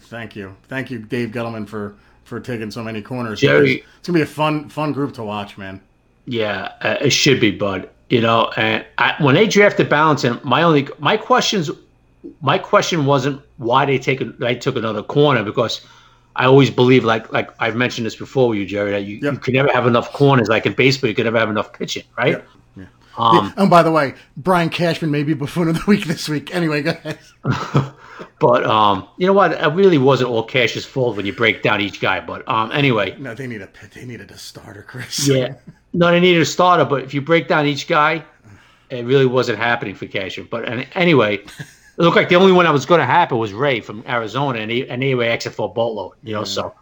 [0.00, 3.40] thank you, thank you, Dave Gettleman for for taking so many corners.
[3.40, 5.80] Jerry- it's gonna be a fun fun group to watch, man.
[6.26, 7.88] yeah, uh, it should be Bud.
[8.08, 11.70] You know, and I, when they drafted Ballentine, my only my questions,
[12.40, 15.80] my question wasn't why they take a, they took another corner because
[16.34, 19.32] I always believe like like I've mentioned this before with you, Jerry, that you, Yep.
[19.32, 21.08] you could never have enough corners like in baseball.
[21.08, 22.32] You could never have enough pitching, right?
[22.32, 22.48] Yep.
[22.76, 22.84] Yeah.
[23.16, 26.54] Um, oh, by the way, Brian Cashman may be buffoon of the week this week.
[26.54, 27.18] Anyway, go ahead.
[28.40, 29.52] but um, you know what?
[29.52, 32.20] It really wasn't all Cash's fault when you break down each guy.
[32.20, 35.26] But um, anyway, No, they need a they needed a starter, Chris.
[35.28, 35.54] Yeah.
[35.92, 38.24] No, they needed a starter, but if you break down each guy,
[38.90, 40.38] it really wasn't happening for Cash.
[40.50, 41.48] But an- anyway, it
[41.98, 44.70] looked like the only one that was going to happen was Ray from Arizona, and
[44.70, 46.44] he and he exit for a boatload, you know.
[46.44, 46.74] So,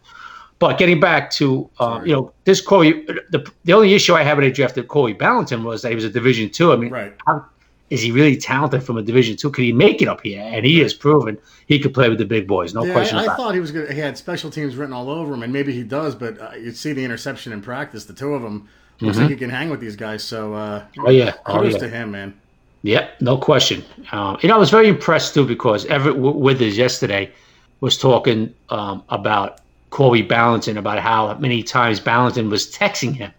[0.58, 4.36] but getting back to um, you know this Corey, the the only issue I had
[4.36, 6.72] when they drafted Corey Ballentine was that he was a Division two.
[6.72, 7.14] I mean, Right.
[7.26, 7.46] how,
[7.90, 9.50] is he really talented from a Division two?
[9.50, 10.42] Could he make it up here?
[10.42, 12.74] And he has proven he could play with the big boys.
[12.74, 13.90] No yeah, question I, I thought he was good.
[13.90, 16.14] He had special teams written all over him, and maybe he does.
[16.14, 18.04] But uh, you see the interception in practice.
[18.04, 18.68] The two of them
[19.00, 20.22] looks like he can hang with these guys.
[20.22, 20.84] So uh.
[20.98, 21.78] Oh yeah, oh yeah.
[21.78, 22.38] to him, man.
[22.82, 23.84] Yep, no question.
[24.12, 27.32] Um, you know, I was very impressed too because Everett Withers yesterday
[27.80, 33.32] was talking um, about Corey Ballentine about how many times Ballentine was texting him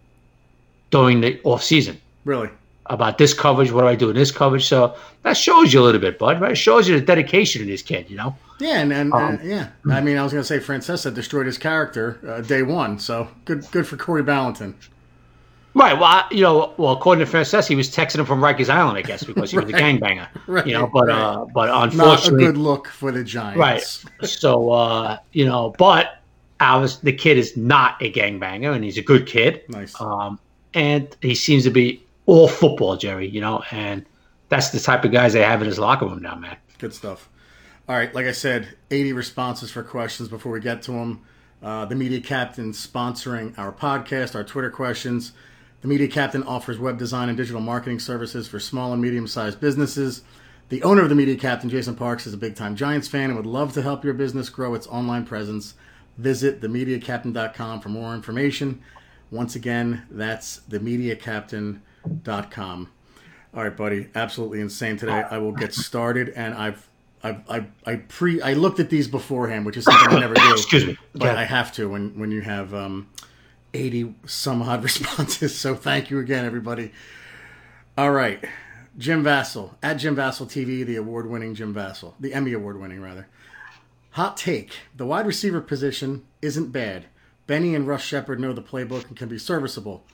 [0.91, 2.49] during the off season Really.
[2.89, 3.71] About this coverage.
[3.71, 4.65] What do I do in this coverage?
[4.65, 6.41] So that shows you a little bit, bud.
[6.41, 6.53] Right?
[6.53, 8.09] It shows you the dedication of this kid.
[8.09, 8.35] You know.
[8.59, 9.69] Yeah, and, and Um, uh, yeah.
[9.89, 12.99] I mean, I was going to say Francesa destroyed his character uh, day one.
[12.99, 14.73] So good, good for Corey Ballentine.
[15.75, 15.93] Right.
[15.93, 18.97] Well, I, you know, well, according to Francesa, he was texting him from Rikers Island,
[18.97, 20.27] I guess, because he was a gangbanger.
[20.47, 21.15] Right, You know, but right.
[21.15, 23.57] uh, but unfortunately, Not a good look for the Giants.
[23.59, 24.27] Right.
[24.27, 26.17] So, uh, you know, but
[26.59, 29.61] Alice, the kid is not a gangbanger, and he's a good kid.
[29.69, 29.99] Nice.
[30.01, 30.39] Um,
[30.73, 33.27] and he seems to be all football, Jerry.
[33.27, 34.05] You know, and
[34.49, 36.57] that's the type of guys they have in his locker room now, man.
[36.77, 37.29] Good stuff.
[37.87, 41.25] All right, like I said, 80 responses for questions before we get to them.
[41.61, 45.33] Uh, the Media Captain sponsoring our podcast, our Twitter questions.
[45.81, 49.59] The Media Captain offers web design and digital marketing services for small and medium sized
[49.59, 50.21] businesses.
[50.69, 53.35] The owner of the Media Captain, Jason Parks, is a big time Giants fan and
[53.35, 55.73] would love to help your business grow its online presence.
[56.17, 58.81] Visit themediacaptain.com for more information.
[59.31, 60.61] Once again, that's
[62.07, 62.89] themediacaptain.com.
[63.53, 64.09] All right, buddy.
[64.13, 65.23] Absolutely insane today.
[65.29, 66.87] I will get started, and I've,
[67.23, 70.51] I've, I, I pre, I looked at these beforehand, which is something I never do.
[70.51, 70.97] Excuse me.
[71.13, 71.35] but.
[71.35, 73.09] I have to when when you have um,
[73.73, 75.57] eighty some odd responses.
[75.57, 76.91] So thank you again, everybody.
[77.97, 78.43] All right,
[78.97, 83.27] Jim Vassell at Jim Vassell TV, the award-winning Jim Vassell, the Emmy award-winning rather.
[84.11, 87.05] Hot take: the wide receiver position isn't bad.
[87.47, 90.05] Benny and Russ Shepard know the playbook and can be serviceable.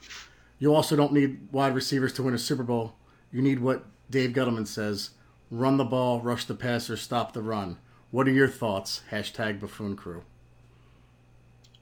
[0.58, 2.94] You also don't need wide receivers to win a Super Bowl.
[3.32, 5.10] You need what Dave Gettleman says:
[5.50, 7.78] run the ball, rush the passer, stop the run.
[8.10, 9.02] What are your thoughts?
[9.10, 10.22] Hashtag Buffoon Crew.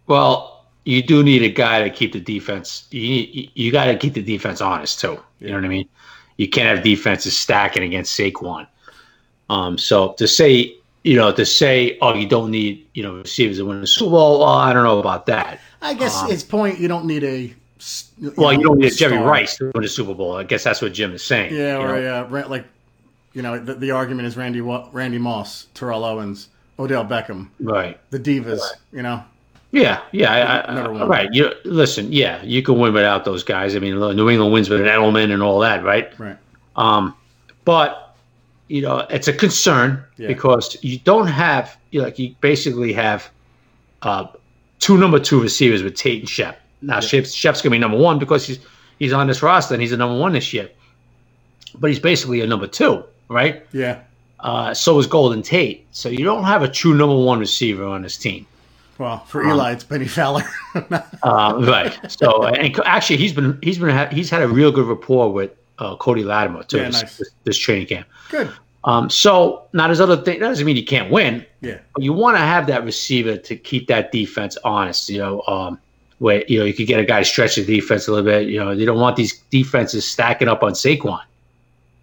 [0.06, 2.86] Well, you do need a guy to keep the defense.
[2.90, 5.18] You you, you got to keep the defense honest too.
[5.38, 5.88] You know what I mean?
[6.36, 8.66] You can't have defenses stacking against Saquon.
[9.50, 13.58] Um, so to say, you know, to say, oh, you don't need, you know, receivers
[13.58, 14.40] to win the Super Bowl.
[14.40, 15.60] Well, I don't know about that.
[15.80, 17.54] I guess his point you don't need a.
[17.78, 19.18] s- Well, you know, don't need Jerry.
[19.18, 20.36] Rice to win the Super Bowl.
[20.36, 21.54] I guess that's what Jim is saying.
[21.54, 22.28] Yeah, or know?
[22.32, 22.64] uh, like,
[23.32, 27.98] you know, the, the argument is Randy Randy Moss, Terrell Owens, Odell Beckham, right.
[28.10, 28.60] the divas.
[28.92, 29.22] You know,
[29.72, 31.28] Yeah, yeah, I, I, right.
[31.32, 32.12] You listen.
[32.12, 33.74] Yeah, you can win without those guys.
[33.74, 36.16] I mean, New England wins with an Edelman and all that, right?
[36.18, 36.36] right?
[36.76, 37.14] Um,
[37.64, 38.16] but
[38.68, 40.28] you know, it's a concern Yeah.
[40.28, 43.28] because you don't have you know, like you basically have
[44.02, 44.26] uh,
[44.78, 46.60] two number two receivers with Tate and Shep.
[46.86, 48.58] Now Shep's, Shep's gonna be number one because he's
[48.98, 50.68] he's on this roster and he's a number one this year.
[51.78, 53.66] But he's basically a number two, right?
[53.72, 54.00] Yeah.
[54.40, 55.86] Uh, so is Golden Tate.
[55.92, 58.46] So you don't have a true number one receiver on this team.
[58.98, 60.42] Well, for Um, Eli, it's Bennie Fowler.
[61.22, 61.98] Uh, right.
[62.10, 65.96] So, and actually, he's been he's been he's had a real good rapport with uh,
[65.96, 67.16] Cody Latimer too Yeah, this, nice.
[67.16, 68.06] this, this training camp.
[68.30, 68.52] Good.
[68.84, 70.40] Um, so now there's other thing.
[70.40, 71.46] That doesn't mean you can't win.
[71.62, 71.78] Yeah.
[71.94, 75.08] But you want to have that receiver to keep that defense honest.
[75.08, 75.78] You know, um,
[76.18, 78.48] where you know you could get a guy to stretch the defense a little bit.
[78.48, 81.20] You know, they don't want these defenses stacking up on Saquon.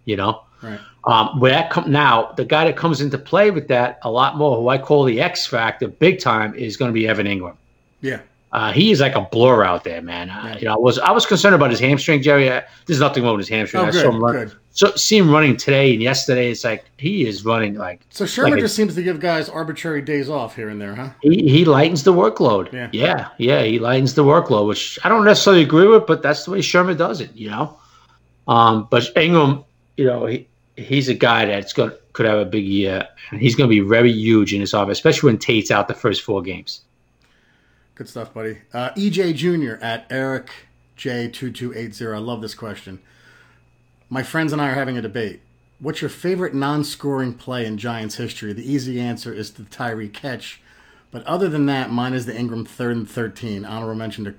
[0.04, 0.80] You know, Right.
[1.04, 4.36] um, where that come now, the guy that comes into play with that a lot
[4.36, 7.56] more, who I call the X factor, big time, is going to be Evan Engram.
[8.00, 8.20] Yeah.
[8.52, 10.28] Uh, he is like a blur out there, man.
[10.28, 12.50] Uh, you know, I was I was concerned about his hamstring, Jerry.
[12.50, 13.82] Uh, there's nothing wrong with his hamstring.
[13.82, 14.14] Oh, I saw good.
[14.14, 14.52] him run, Good.
[14.72, 16.50] so see him running today and yesterday.
[16.50, 19.48] It's like he is running like So Shurmur Like a- just seems to give guys
[19.48, 21.10] arbitrary days off here and there, huh?
[21.22, 22.70] he, he lightens the workload.
[22.74, 22.90] Yeah.
[22.92, 26.50] yeah, yeah, he lightens the workload, which I don't necessarily agree with, but that's the
[26.50, 27.34] way Shurmur does it.
[27.34, 27.78] You know,
[28.48, 29.64] um, but Engram,
[29.96, 33.54] you know, he he's a guy that's going could have a big year, and he's
[33.54, 36.42] going to be very huge in his offense, especially when Tate's out the first four
[36.42, 36.82] games.
[37.94, 38.58] Good stuff, buddy.
[38.72, 39.82] Uh, EJ Jr.
[39.84, 40.50] at Eric
[40.96, 42.14] J2280.
[42.14, 43.00] I love this question.
[44.08, 45.40] My friends and I are having a debate.
[45.78, 48.52] What's your favorite non scoring play in Giants history?
[48.52, 50.60] The easy answer is the Tyree catch.
[51.10, 53.64] But other than that, mine is the Ingram third and 13.
[53.64, 54.34] Honorable mention to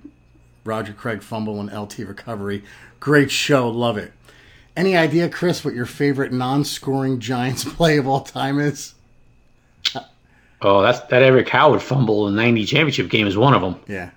[0.64, 2.64] Roger Craig fumble and LT recovery.
[3.00, 3.70] Great show.
[3.70, 4.14] Love it.
[4.76, 8.96] Any idea, Chris, what your favorite non scoring Giants play of all time is?
[10.64, 13.76] Oh, that's that Erik Howard fumble in the '90 championship game is one of them.
[13.88, 14.10] Yeah.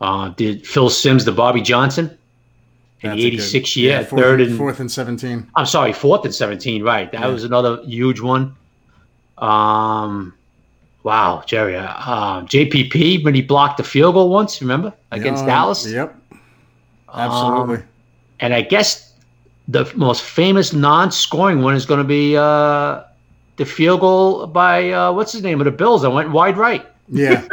[0.00, 2.06] Uh, did Phil Simms the Bobby Johnson
[3.02, 5.48] in that's the '86 year, yeah, fourth third and, fourth and 17.
[5.56, 6.82] I'm sorry, fourth and 17.
[6.82, 7.26] Right, that Yeah.
[7.28, 8.54] was another huge one.
[9.38, 10.34] Um,
[11.02, 15.48] wow, Jerry, uh, uh, JPP when he blocked the field goal once, remember against Um,
[15.48, 16.16] Dallas, Yep.
[17.14, 17.76] Absolutely.
[17.76, 17.82] Um,
[18.40, 19.12] and I guess
[19.68, 23.00] the most famous non-scoring one is going to be uh,
[23.64, 26.86] the field goal by uh, what's his name of the Bills that went wide right.
[27.08, 27.46] Yeah,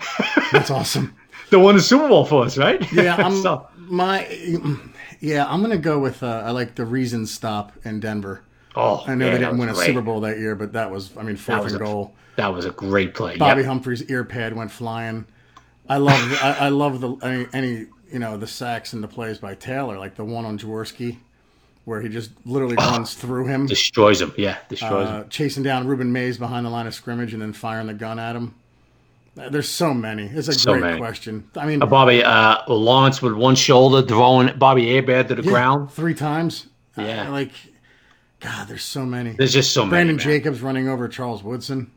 [0.52, 1.14] that's awesome.
[1.50, 2.80] The one the Super Bowl for us, right?
[2.92, 4.26] Yeah, I'm So- my.
[5.20, 6.22] Yeah, I'm gonna go with.
[6.22, 8.42] Uh, I like the reason stop in Denver.
[8.74, 9.74] oh, I know yeah, they didn't win a.
[9.74, 11.16] Super Bowl that year, but that was.
[11.16, 12.14] I mean, fourth and a- goal.
[12.36, 13.36] That was a great play.
[13.36, 13.68] Bobby Yep.
[13.68, 15.26] Humphrey's ear pad went flying.
[15.88, 16.18] I love.
[16.42, 19.96] I, I love the any, any you know the sacks and the plays by Taylor,
[19.98, 21.18] like the one on Jaworski,
[21.84, 24.32] where he just literally runs through him, Destroys him.
[24.36, 25.14] Yeah, destroys him.
[25.14, 28.18] uh, chasing down Ruben Mays behind the line of scrimmage, and then firing the gun
[28.18, 28.54] at him.
[29.38, 30.26] Uh, There's so many.
[30.26, 30.98] It's a So great many.
[30.98, 31.48] question.
[31.56, 35.50] I mean, Uh, Bobby uh, Lawrence with one shoulder throwing Bobby Abad to the yeah,
[35.50, 35.90] ground.
[35.90, 36.66] three times.
[36.98, 37.28] Uh, Yeah.
[37.30, 37.50] like,
[38.40, 39.30] God, there's so many.
[39.32, 39.90] There's just so many.
[39.90, 40.18] Brandon.
[40.18, 41.90] Jacobs running over Charles Woodson.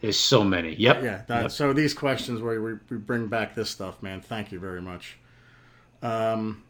[0.00, 0.74] There's so many.
[0.74, 1.02] Yep.
[1.02, 1.22] Yeah.
[1.28, 1.50] That, Yep.
[1.52, 4.20] So these questions where we, we bring back this stuff, man.
[4.22, 5.18] Thank you very much.
[6.02, 6.62] Um,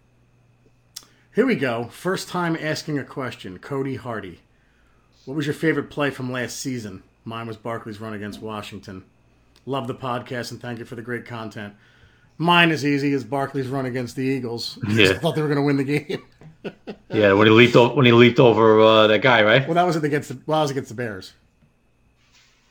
[1.34, 1.84] here we go.
[1.84, 3.58] First time asking a question.
[3.58, 4.40] Cody Hardy.
[5.24, 7.02] What was your favorite play from last season?
[7.24, 9.04] Mine was Barkley's run against Washington.
[9.64, 11.74] Love the podcast and thank you for the great content.
[12.38, 14.78] Mine is easy as Barkley's run against the Eagles.
[14.88, 15.10] Yeah.
[15.10, 16.22] I thought they were going to win the game.
[17.08, 19.66] Yeah, when he leaped over, when he leaped over uh, that guy, right?
[19.66, 21.32] Well, that was against the well, that was against the Bears.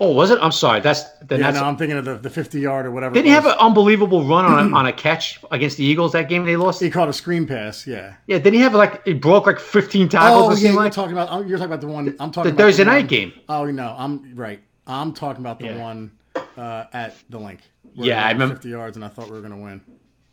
[0.03, 0.39] Oh, was it?
[0.41, 0.79] I'm sorry.
[0.79, 1.61] That's then Yeah, that's.
[1.61, 3.13] no, I'm thinking of the, the 50 yard or whatever.
[3.13, 6.27] Didn't he have an unbelievable run on a, on a catch against the Eagles that
[6.27, 6.81] game they lost?
[6.81, 7.85] He caught a screen pass.
[7.85, 8.15] Yeah.
[8.25, 10.53] Yeah, didn't he have like he broke like 15 tackles?
[10.53, 10.91] Oh yeah, you're like?
[10.91, 11.29] talking about.
[11.31, 12.15] oh, You're talking about the one.
[12.19, 13.33] I'm talking The Thursday the night one- game.
[13.47, 14.59] Oh no, I'm right.
[14.87, 15.77] I'm talking about the Yeah.
[15.81, 16.11] one
[16.57, 17.59] uh, at the Linc.
[17.93, 19.81] Yeah, I remember- 50 yards, and I thought we were going to win.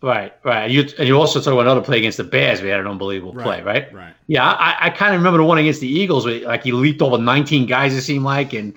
[0.00, 0.62] Right, right.
[0.64, 2.62] And you and you also talk about another play against the Bears.
[2.62, 3.92] We had an unbelievable play, right?
[3.92, 4.14] Right.
[4.28, 7.02] Yeah, I, I kind of remember the one against the Eagles where like he leaped
[7.02, 7.92] over 19 guys.
[7.94, 8.74] It seemed like, and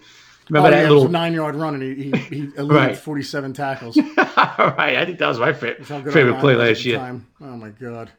[0.52, 2.98] remember oh, that yeah, little nine yard run, and he he, he eluded Right.
[2.98, 3.98] 47 tackles.
[4.18, 4.98] right.
[4.98, 6.98] I think that was my fa- favorite play line was at last year.
[6.98, 7.28] time.
[7.42, 8.12] Oh my god.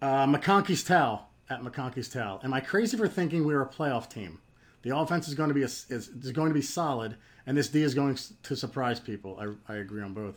[0.00, 2.40] Uh, McConkey's towel at McConkey's towel.
[2.44, 4.38] Am I crazy for thinking we're a playoff team?
[4.82, 7.68] The offense is going to be a, is, is going to be solid, and this
[7.68, 9.38] D is going to surprise people.
[9.68, 10.36] I, I agree on both.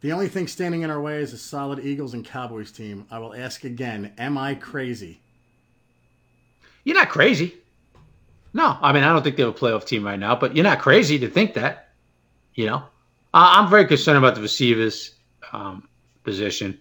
[0.00, 3.06] The only thing standing in our way is a solid Eagles and Cowboys team.
[3.10, 5.20] I will ask again: Am I crazy?
[6.84, 7.56] You're not crazy.
[8.52, 10.80] No, I mean I don't think they're a playoff team right now, but you're not
[10.80, 11.88] crazy to think that.
[12.54, 12.76] You know,
[13.32, 15.14] uh, I'm very concerned about the receivers
[15.52, 15.88] um,
[16.24, 16.80] position.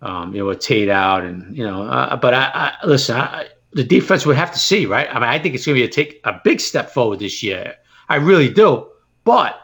[0.00, 2.50] Um, you know, with Tate out, and you know, uh, but I,
[2.82, 3.16] I listen.
[3.16, 5.08] I, the defense would have to see, right?
[5.10, 7.42] I mean, I think it's going to be a take a big step forward this
[7.42, 7.76] year.
[8.08, 8.88] I really do.
[9.24, 9.58] But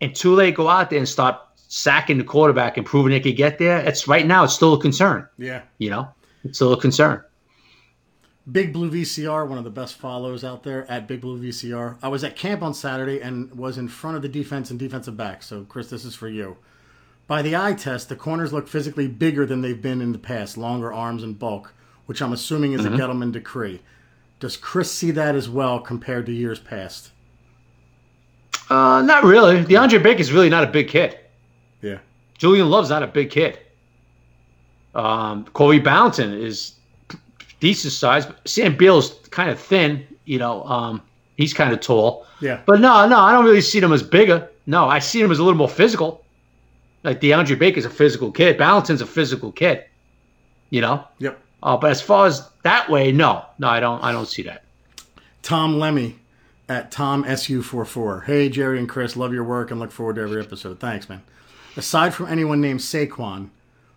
[0.00, 3.58] until they go out there and start sacking the quarterback and proving they could get
[3.58, 5.26] there, it's right now it's still a concern.
[5.38, 5.62] Yeah.
[5.78, 6.08] You know,
[6.44, 7.22] it's still a concern.
[8.50, 11.98] Big Blue VCR, one of the best follows out there at Big Blue VCR.
[12.02, 15.16] I was at camp on Saturday and was in front of the defense and defensive
[15.16, 15.42] back.
[15.42, 16.56] So, Chris, this is for you.
[17.26, 20.56] By the eye test, the corners look physically bigger than they've been in the past,
[20.56, 21.72] longer arms and bulk,
[22.06, 23.82] which I'm assuming is a Gettleman decree.
[24.40, 27.12] Does Chris see that as well compared to years past?
[28.68, 29.64] Uh, not really.
[29.64, 31.20] DeAndre is really not a big kid.
[31.82, 31.98] Yeah.
[32.38, 33.58] Julian Love's not a big kid.
[34.94, 36.79] Um, Corey Ballentine is
[37.60, 38.26] decent size.
[38.44, 40.06] Sam Beal's kind of thin.
[40.24, 41.02] You know, um,
[41.36, 42.26] he's kind of tall.
[42.40, 42.60] Yeah.
[42.66, 44.48] But no, no, I don't really see them as bigger.
[44.66, 46.24] No, I see them as a little more physical.
[47.02, 48.58] Like DeAndre Baker's a physical kid.
[48.58, 49.84] Ballentine's a physical kid.
[50.70, 51.04] You know.
[51.18, 51.40] Yep.
[51.62, 54.02] Uh, but as far as that way, no, no, I don't.
[54.02, 54.64] I don't see that.
[55.42, 56.16] Tom Lemmy
[56.68, 58.24] at Tom SU44.
[58.24, 60.78] Hey, Jerry and Chris, love your work and look forward to every episode.
[60.78, 61.22] Thanks, man.
[61.76, 63.48] Aside from anyone named Saquon,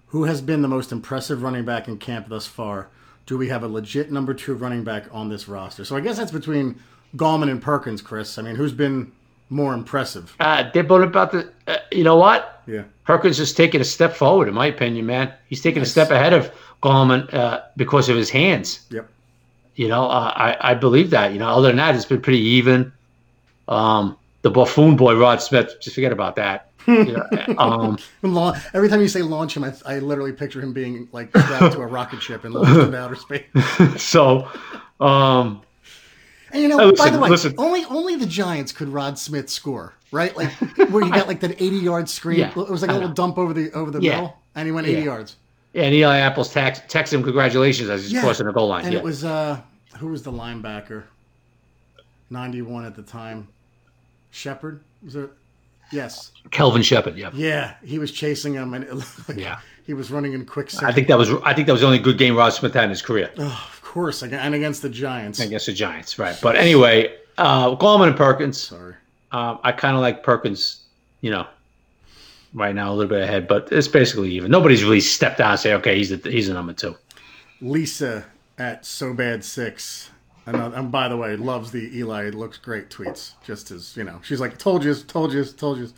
[0.07, 2.87] who has been the most impressive running back in camp thus far?
[3.25, 5.85] Do we have a legit number two running back on this roster?
[5.85, 6.79] So I guess that's between
[7.15, 8.37] Gallman and Perkins, Chris.
[8.37, 9.11] I mean, who's been
[9.49, 10.35] more impressive?
[10.39, 11.51] Uh, they're both about the.
[11.67, 12.61] Uh, you know what?
[12.67, 12.83] Yeah.
[13.05, 15.33] Perkins is taking a step forward, in my opinion, man.
[15.47, 18.85] He's taking a step ahead of Gallman uh, because of his hands.
[18.89, 19.09] Yep.
[19.75, 21.33] You know, uh, I I believe that.
[21.33, 22.91] You know, other than that, it's been pretty even.
[23.67, 26.69] Um, the buffoon boy Rod Smith, just forget about that.
[26.85, 27.25] Know,
[27.57, 27.97] um,
[28.73, 31.79] Every time you say launch him, I, I literally picture him being like strapped to
[31.81, 33.45] a rocket ship and launched into outer space.
[33.97, 34.47] so,
[34.99, 35.61] um,
[36.51, 37.55] And you know, listen, by the way, listen.
[37.57, 40.35] only only the Giants could Rod Smith score, right?
[40.35, 40.51] Like
[40.89, 42.39] where he got like that eighty yard screen.
[42.39, 44.11] Yeah, it was like a little dump over the over the Yeah.
[44.15, 45.05] middle, and he went eighty Yeah.
[45.05, 45.37] yards.
[45.75, 48.21] and Eli Apple's text text him congratulations as he's Yeah.
[48.21, 48.83] crossing the goal line.
[48.83, 48.99] And yeah.
[48.99, 49.61] it was uh
[49.99, 51.03] who was the linebacker?
[52.29, 53.47] Ninety one at the time.
[54.33, 55.29] Shepard was it?
[55.91, 56.31] Yes.
[56.51, 57.15] Kelvin Sheppard.
[57.17, 57.29] Yeah.
[57.33, 58.89] Yeah, he was chasing him, and
[59.27, 59.59] like Yeah.
[59.85, 60.71] he was running in quick.
[60.83, 62.85] I think that was I think that was the only good game Rod Smith had
[62.85, 63.29] in his career.
[63.37, 65.39] oh, of course, and against the Giants.
[65.39, 66.35] against the Giants, right?
[66.41, 68.59] But anyway, uh, Gallman and Perkins.
[68.59, 68.95] Sorry.
[69.31, 70.81] Um, I kind of like Perkins,
[71.21, 71.45] you know,
[72.55, 74.49] right now a little bit ahead, but it's basically even.
[74.51, 76.95] Nobody's really stepped out and say, okay, he's a, he's a number two.
[77.61, 78.25] Lisa
[78.57, 80.09] at so bad six.
[80.45, 83.33] And, uh, and by the way, loves the Eli looks great tweets.
[83.45, 85.89] Just as you know, she's like, "Told you, told you, told you."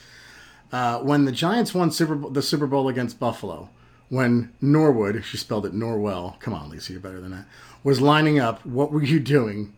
[0.72, 3.70] Uh, when the Giants won Super Bowl, the Super Bowl against Buffalo,
[4.10, 6.40] when Norwood, she spelled it Norwell.
[6.40, 7.46] Come on, Lisa, you're better than that.
[7.84, 8.66] Was lining up.
[8.66, 9.74] What were you doing?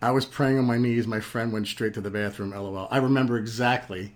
[0.00, 1.06] I was praying on my knees.
[1.06, 2.50] My friend went straight to the bathroom.
[2.50, 2.88] LOL.
[2.90, 4.12] I remember exactly.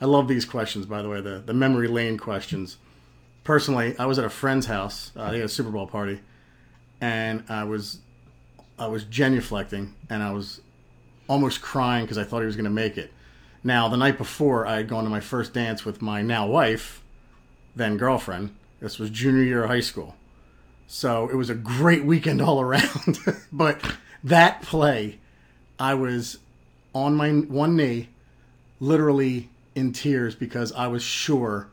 [0.00, 2.76] I love these questions, by the way, the the memory lane questions.
[3.44, 5.10] Personally, I was at a friend's house.
[5.16, 6.20] Uh, they had a Super Bowl party,
[7.00, 8.00] and I was
[8.78, 10.60] I was genuflecting and I was
[11.28, 13.12] almost crying because I thought he was going to make it.
[13.64, 17.02] Now, the night before, I had gone to my first dance with my now wife,
[17.74, 18.54] then girlfriend.
[18.80, 20.14] This was junior year of high school.
[20.86, 23.18] So it was a great weekend all around.
[23.52, 23.80] but
[24.24, 25.18] that play,
[25.78, 26.38] I was
[26.94, 28.08] on my one knee,
[28.80, 31.68] literally in tears because I was sure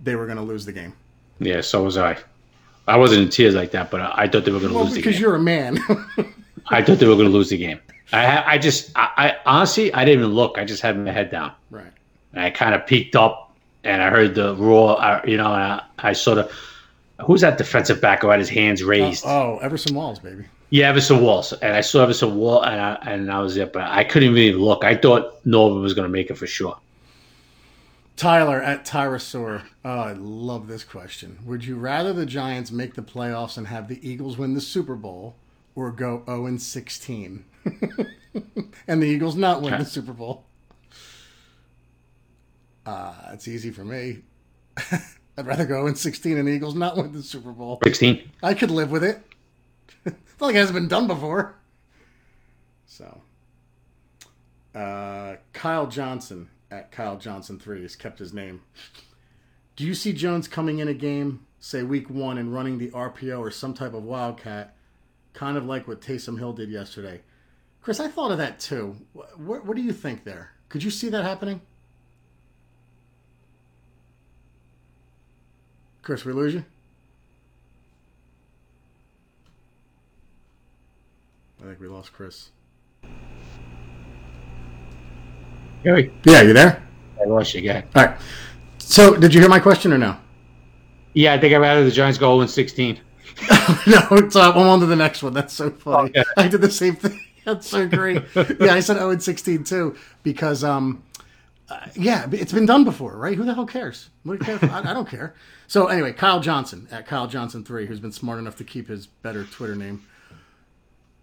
[0.00, 0.92] they were going to lose the game.
[1.40, 2.18] Yeah, so was I.
[2.86, 4.84] I wasn't in tears like that, but I, I thought they were going to Well,
[4.84, 5.08] lose the game.
[5.08, 5.78] because you're a man.
[6.68, 7.80] I thought they were going to lose the game.
[8.12, 10.58] I, I just, I, I honestly, I didn't even look.
[10.58, 11.52] I just had my head down.
[11.70, 11.92] right.
[12.32, 15.22] And I kind of peeked up, and I heard the roar.
[15.24, 16.50] You know, and I, I sort of,
[17.24, 19.24] who's that defensive back who had his hands oh, raised?
[19.26, 20.44] Oh, Everson Walls, baby.
[20.70, 23.82] Yeah, Everson Walls, and I saw Everson Wall, and I and I was there, but
[23.82, 24.84] I couldn't even look.
[24.84, 26.76] I thought Norwood was going to make it for sure.
[28.16, 29.62] Tyler at Tyrosaur.
[29.84, 31.38] Oh, I love this question.
[31.44, 34.94] Would you rather the Giants make the playoffs and have the Eagles win the Super
[34.94, 35.34] Bowl
[35.74, 37.44] or go 0 and 16?
[38.86, 40.44] and the Eagles not win the Super Bowl?
[42.86, 44.18] Uh, it's easy for me.
[45.36, 47.80] I'd rather go 0 and 16 and the Eagles not win the Super Bowl.
[47.82, 48.30] Sixteen.
[48.42, 49.20] I could live with it.
[50.04, 51.56] it's not like it hasn't been done before.
[52.86, 53.22] So,
[54.74, 58.62] uh, Kyle Johnson at Kyle Johnson three has kept his name.
[59.76, 63.40] Do you see Jones coming in a game, say week one, and running the RPO
[63.40, 64.76] or some type of wildcat,
[65.34, 67.20] kind of like what Taysom Hill did yesterday?
[67.82, 68.96] Chris, I thought of that too.
[69.12, 70.52] What, what do you think there?
[70.70, 71.60] Could you see that happening?
[76.00, 76.64] Chris, we lose you.
[81.62, 82.50] I think we lost Chris.
[85.82, 86.82] Gary, Yeah, you there?
[87.20, 87.84] I lost you again.
[87.94, 88.18] All right.
[88.78, 90.16] So, did you hear my question or no?
[91.14, 93.00] Yeah, I think rather the Giants go 0 16.
[93.86, 95.32] no, so I'm on to the next one.
[95.32, 96.10] That's so funny.
[96.10, 96.24] Okay.
[96.36, 97.20] I did the same thing.
[97.44, 98.22] That's so great.
[98.34, 101.02] yeah, I said 0 and 16 too because, um,
[101.68, 103.36] uh, yeah, it's been done before, right?
[103.36, 104.08] Who the hell cares?
[104.22, 104.70] What do you care?
[104.70, 105.34] I, I don't care.
[105.66, 109.06] So anyway, Kyle Johnson at Kyle Johnson three, who's been smart enough to keep his
[109.06, 110.06] better Twitter name.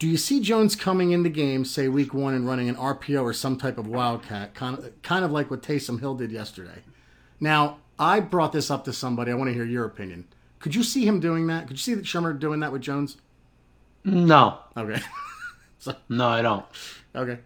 [0.02, 3.21] Do you see Jones coming in the game, say week one, and running an RPO
[3.21, 6.80] or some type of wildcat, kind of, kind of like what Taysom Hill did yesterday?
[7.39, 9.32] Now, I brought this up to somebody.
[9.32, 10.28] I want to hear your opinion.
[10.62, 11.67] Could you see him doing that?
[11.67, 13.17] Could you see that Shurmur doing that with Jones?
[14.04, 15.02] No, Okay.
[16.10, 16.65] no, I don't.
[17.15, 17.39] okay.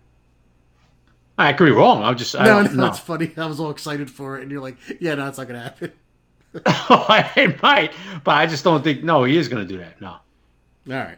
[1.38, 2.04] I could be wrong.
[2.04, 3.32] I'm just, I No, no, that's funny.
[3.36, 5.92] I was all excited for it, and you're like, "Yeah, no, it's not gonna happen."
[6.66, 7.92] Oh, I might,
[8.24, 9.04] but I just don't think.
[9.04, 10.00] No, he is going to do that.
[10.00, 10.12] No.
[10.12, 10.22] All
[10.88, 11.18] right.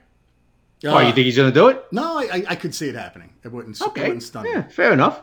[0.86, 1.84] Uh, you think he's going to do it?
[1.92, 3.34] No, I, I, could see it happening.
[3.44, 3.80] It wouldn't.
[3.82, 4.04] It Okay.
[4.04, 4.52] wouldn't stun me.
[4.52, 5.22] Yeah, fair enough.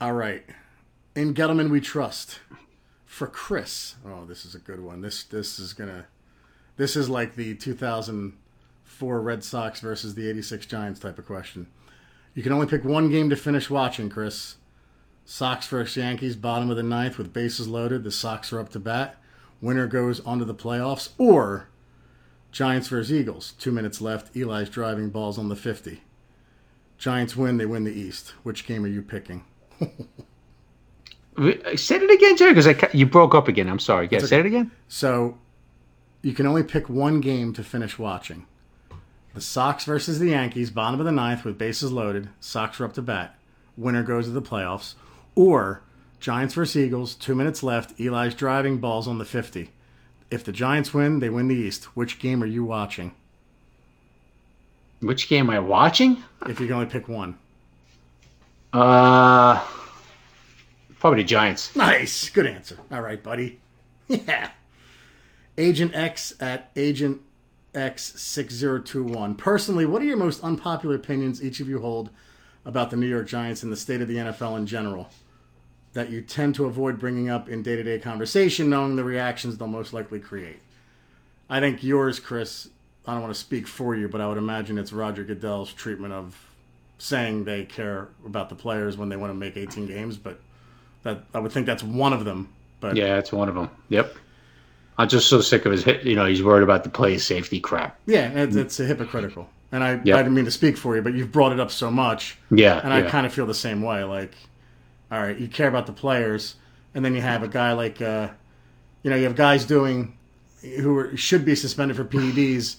[0.00, 0.44] All right.
[1.14, 2.40] In Gettleman we trust.
[3.16, 3.94] For Chris.
[4.04, 5.00] Oh, this is a good one.
[5.00, 6.04] This this is gonna
[6.76, 11.66] this is like the 2004 Red Sox versus the 86 Giants type of question.
[12.34, 14.56] You can only pick one game to finish watching, Chris.
[15.24, 18.04] Sox versus Yankees, bottom of the ninth with bases loaded.
[18.04, 19.16] The Sox are up to bat.
[19.62, 21.08] Winner goes on to the playoffs.
[21.16, 21.70] Or
[22.52, 24.36] Giants versus Eagles, two minutes left.
[24.36, 26.02] Eli's driving balls on the 50.
[26.98, 28.34] Giants win, they win the East.
[28.42, 29.46] Which game are you picking?
[31.76, 33.68] Say it again, Jerry, because you broke up again.
[33.68, 34.08] I'm sorry.
[34.10, 34.70] Yeah, say it again.
[34.88, 35.36] So
[36.22, 38.46] you can only pick one game to finish watching.
[39.34, 42.30] The Sox versus the Yankees, bottom of the ninth with bases loaded.
[42.40, 43.38] Sox are up to bat.
[43.76, 44.94] Winner goes to the playoffs.
[45.34, 45.82] Or
[46.20, 48.00] Giants versus Eagles, two minutes left.
[48.00, 49.70] Eli's driving balls on the 50.
[50.30, 51.84] If the Giants win, they win the East.
[51.96, 53.14] Which game are you watching?
[55.00, 56.22] Which game am I watching?
[56.48, 57.36] If you can only pick one.
[58.72, 59.62] Uh,
[61.06, 61.76] probably the Giants.
[61.76, 62.30] Nice.
[62.30, 62.76] Good answer.
[62.90, 63.60] All right, buddy.
[64.08, 64.50] Yeah.
[65.56, 67.22] Agent X at Agent
[67.74, 69.38] X6021.
[69.38, 72.10] Personally, what are your most unpopular opinions each of you hold
[72.64, 75.08] about the New York Giants and the state of the NFL in general
[75.92, 79.56] that you tend to avoid bringing up in day to day conversation, knowing the reactions
[79.56, 80.58] they'll most likely create?
[81.48, 82.68] I think yours, Chris,
[83.06, 86.12] I don't want to speak for you, but I would imagine it's Roger Goodell's treatment
[86.12, 86.36] of
[86.98, 90.40] saying they care about the players when they want to make 18 games, but
[91.06, 92.48] that I would think that's one of them.
[92.80, 93.70] But Yeah, it's one of them.
[93.88, 94.14] Yep.
[94.98, 95.84] I'm just so sick of his.
[95.84, 97.98] hit- You know, he's worried about the play safety crap.
[98.06, 99.48] Yeah, it's, it's hypocritical.
[99.72, 100.16] And I, Yep.
[100.16, 102.38] I didn't mean to speak for you, but you've brought it up so much.
[102.50, 103.10] Yeah, And I yeah.
[103.10, 104.04] kind of feel the same way.
[104.04, 104.34] Like,
[105.10, 106.56] all right, you care about the players,
[106.94, 108.28] and then you have a guy like, uh,
[109.02, 110.16] you know, you have guys doing
[110.80, 112.76] who are, should be suspended for PEDs.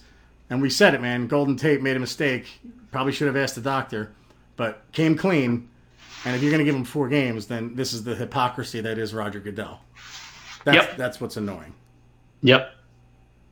[0.49, 1.27] And we said it, man.
[1.27, 2.47] Golden Tate made a mistake.
[2.91, 4.11] Probably should have asked the doctor,
[4.55, 5.69] but came clean.
[6.25, 8.97] And if you're going to give him four games, then this is the hypocrisy that
[8.97, 9.79] is Roger Goodell.
[10.65, 10.97] That's, Yep.
[10.97, 11.73] that's what's annoying.
[12.41, 12.73] Yep.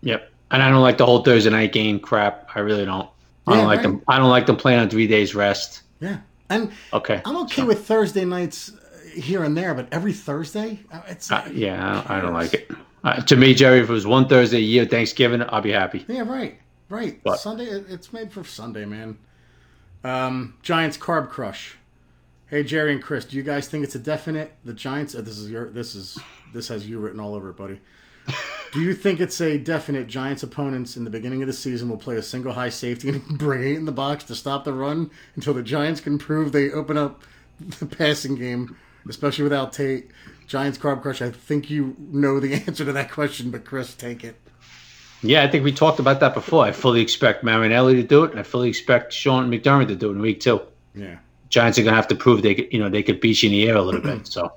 [0.01, 0.32] Yep.
[0.51, 2.49] And I don't like the whole Thursday night game crap.
[2.55, 3.09] I really don't.
[3.47, 3.84] I Yeah, don't like right.
[3.84, 4.01] them.
[4.07, 5.84] I don't like them playing on three days rest.
[5.99, 6.18] Yeah.
[6.49, 7.22] And Okay.
[7.26, 11.47] I'm okay with Thursday nights uh, here and there, but every Thursday, uh, it's Uh,
[11.53, 12.72] yeah, I, I don't like it.
[13.03, 16.03] Uh, to me, Jerry, if it was one Thursday a year, Thanksgiving, I'll be happy.
[16.07, 16.59] Yeah, right,
[16.89, 17.20] right.
[17.24, 19.18] But- Sunday, it's made for Sunday, man.
[20.03, 21.78] Um, Giants carb crush.
[22.48, 24.54] Hey Jerry and Chris, do you guys think it's a definite?
[24.64, 25.16] The Giants.
[25.16, 25.72] Uh, this is your.
[25.72, 26.20] This is
[26.54, 27.82] this has you written all over it, buddy.
[28.72, 31.98] Do you think it's a definite Giants opponents in the beginning of the season will
[31.98, 35.10] play a single high safety and bring eight in the box to stop the run
[35.36, 37.24] until the Giants can prove they open up
[37.60, 38.76] the passing game,
[39.08, 40.12] especially without Tate?
[40.46, 41.22] Giants carb crush.
[41.22, 44.39] I think you know the answer to that question, but Chris, take it.
[45.24, 46.64] Yeah, I think we talked about that before.
[46.64, 50.10] I fully expect Marinelli to do it, and I fully expect Sean McDermott to do
[50.10, 50.62] it in week two.
[50.93, 51.18] Yeah.
[51.56, 53.53] Giants are gonna have to prove they could, you know, they could beat you in
[53.53, 54.28] the air a little bit.
[54.28, 54.51] So,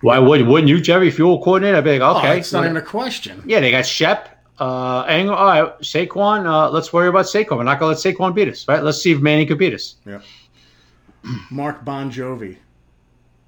[0.00, 1.06] why would wouldn't you, Jerry?
[1.06, 3.40] If you were coordinator, I'd be like, Oh, okay, it's not even a question.
[3.46, 6.44] yeah, they got Shep, uh, Engram, all right, Saquon.
[6.44, 7.56] Uh, let's worry about Saquon.
[7.58, 8.82] We're not gonna let Saquon beat us, right?
[8.82, 9.94] Let's see if Manning could beat us.
[10.04, 10.20] Yeah.
[11.52, 12.58] Mark Bon Jovi.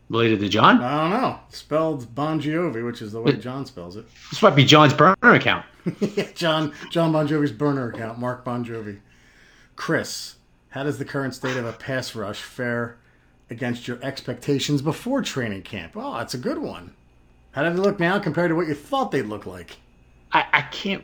[0.09, 1.41] Related to John, I don't know.
[1.49, 4.07] Spelled Bon Jovi, which is the way John spells it.
[4.31, 5.67] this might be John's burner account.
[6.01, 9.01] yeah, John John Bon Jovi's burner account, Mark Bon Jovi.
[9.75, 10.36] Chris,
[10.77, 12.99] how does the current state of a pass rush fare
[13.49, 15.93] against your expectations before training camp?
[15.97, 16.93] Oh, that's a good one.
[17.53, 19.79] How do they look now compared to what you thought they'd look like?
[20.33, 21.03] I, I can't,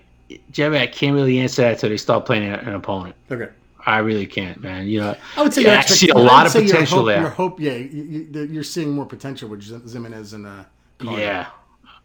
[0.50, 0.78] Jerry.
[0.78, 3.16] I can't really answer that until they start playing an, opponent.
[3.30, 3.48] Okay.
[3.86, 4.88] I really can't, man.
[4.88, 7.20] You know, I would say Yeah, I see a lot of potential hope, there.
[7.22, 10.64] Your hope, yeah, you, you, you're seeing more potential with Zim- Ximines and uh,
[10.98, 11.18] Carter.
[11.18, 11.46] yeah,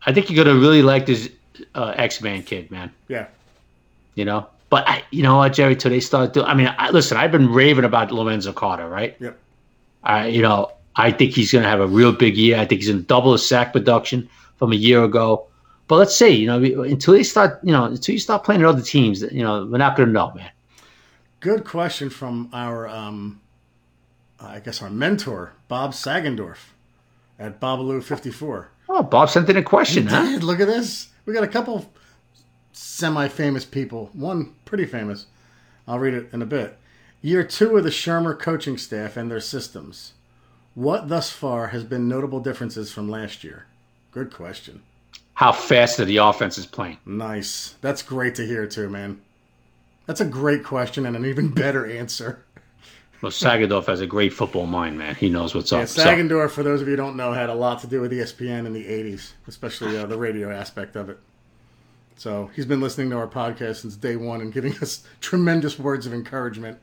[0.06, 1.30] I think you're gonna really like this
[1.76, 2.94] uh, X Man kid, man.
[3.10, 3.28] yeah,
[4.16, 5.76] You know, but I, you know what, Jerry?
[5.76, 9.16] Till they start doing, I mean, I, listen, I've been raving about Lorenzo Carter, right?
[9.20, 9.40] yep.
[10.04, 12.58] I, you know, I think he's gonna have a real big year.
[12.58, 15.48] I think he's gonna double his sack production from a year ago.
[15.88, 18.68] But let's see, you know, until they start, you know, until you start playing at
[18.68, 20.52] other teams, you know, we're not gonna know, man.
[21.40, 23.42] Good question from our, um,
[24.40, 26.58] I guess our mentor Bob Sagendorf
[27.40, 28.66] at Babaloo54.
[28.90, 30.24] Oh, Bob sent in a question, huh?
[30.24, 31.10] Dad, look at this.
[31.26, 31.86] We got a couple
[32.78, 34.10] semi-famous people.
[34.14, 35.26] One pretty famous.
[35.88, 36.78] I'll read it in a bit.
[37.22, 40.14] Year two of the Shurmur coaching staff and their systems.
[40.76, 43.66] What thus far has been notable differences from last year?
[44.12, 44.84] Good question.
[45.34, 46.98] How fast are the offense is playing?
[47.06, 47.76] Nice.
[47.82, 49.22] That's great to hear too, man.
[50.06, 52.44] That's a great question and an even better answer.
[53.22, 55.16] Well, Sagendorf has a great football mind, man.
[55.16, 55.88] He knows what's Yeah, up.
[55.88, 58.12] So- Sagendorf, for those of you who don't know, had a lot to do with
[58.12, 61.20] ESPN in the 80s, especially uh, the radio aspect of it.
[62.18, 66.06] So he's been listening to our podcast since day one and giving us tremendous words
[66.06, 66.80] of encouragement.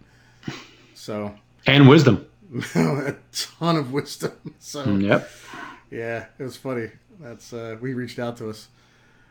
[0.95, 1.35] So,
[1.67, 2.27] and wisdom.
[2.77, 4.33] a ton of wisdom.
[4.61, 5.29] So, Yep.
[5.91, 6.91] yeah, it was funny.
[7.21, 8.69] That's uh, we reached out to us.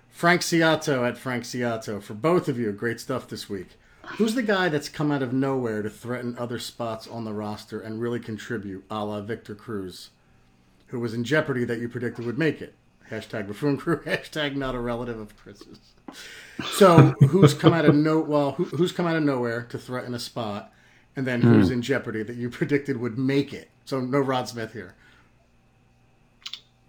[0.10, 2.72] Frank Ciato at Frank Ciato for both of you.
[2.72, 3.70] Great stuff this week.
[4.18, 7.80] Who's the guy that's come out of nowhere to threaten other spots on the roster
[7.80, 10.10] and really contribute, a la Victor Cruz,
[10.88, 12.76] who was in jeopardy that you predicted would make it?
[13.10, 13.98] Hashtag buffoon crew.
[14.06, 15.80] Hashtag not a relative of Chris's.
[16.66, 18.20] So who's come out of no?
[18.20, 20.72] Well, who, who's come out of nowhere to threaten a spot,
[21.16, 23.70] and then who's in jeopardy that you predicted would make it?
[23.86, 24.96] So no Rod Smith here.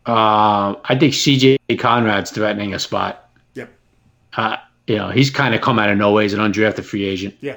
[0.06, 3.30] Uh, I think CJ Conrad's threatening a spot.
[3.54, 3.70] Yep.
[4.34, 4.56] Uh,
[4.86, 6.22] you know, he's kind of come out of nowhere.
[6.22, 7.34] He's an undrafted free agent.
[7.40, 7.56] Yeah.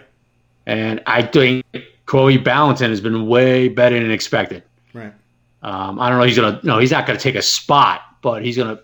[0.65, 1.65] And I think
[2.05, 4.63] Corey Ballentine has been way better than expected.
[4.93, 5.13] Right.
[5.61, 6.25] Um, I don't know.
[6.25, 8.79] He's gonna no, he's not gonna take a spot, but he's gonna,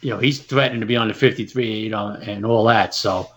[0.00, 2.94] you know, he's threatening to be on the fifty-three, you know, and all that.
[2.94, 3.28] So,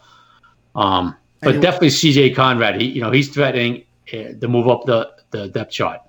[0.76, 2.80] um, but you- definitely CJ Conrad.
[2.82, 3.84] He, you know, he's threatening
[4.14, 6.02] uh, to move up the the depth chart.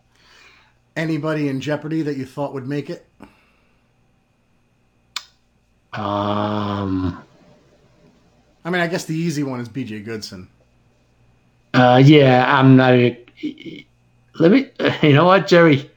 [0.96, 3.06] Anybody in jeopardy that you thought would make it?
[5.92, 7.22] Um,
[8.64, 10.00] I mean, I guess the easy one is B.J.
[10.00, 10.48] Goodson.
[11.74, 12.92] uh, yeah, I'm not.
[14.38, 14.70] Let me.
[15.02, 15.90] You know what, Jerry?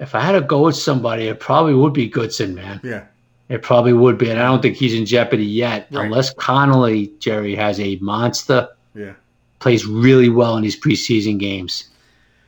[0.00, 2.80] If I had to go with somebody, it probably would be Goodson, man.
[2.84, 3.04] Yeah.
[3.48, 6.04] It probably would be, and I don't think he's in jeopardy yet, Right.
[6.04, 9.12] unless Connelly, Jerry, has a monster, Yeah.
[9.58, 11.84] plays really well in these preseason games,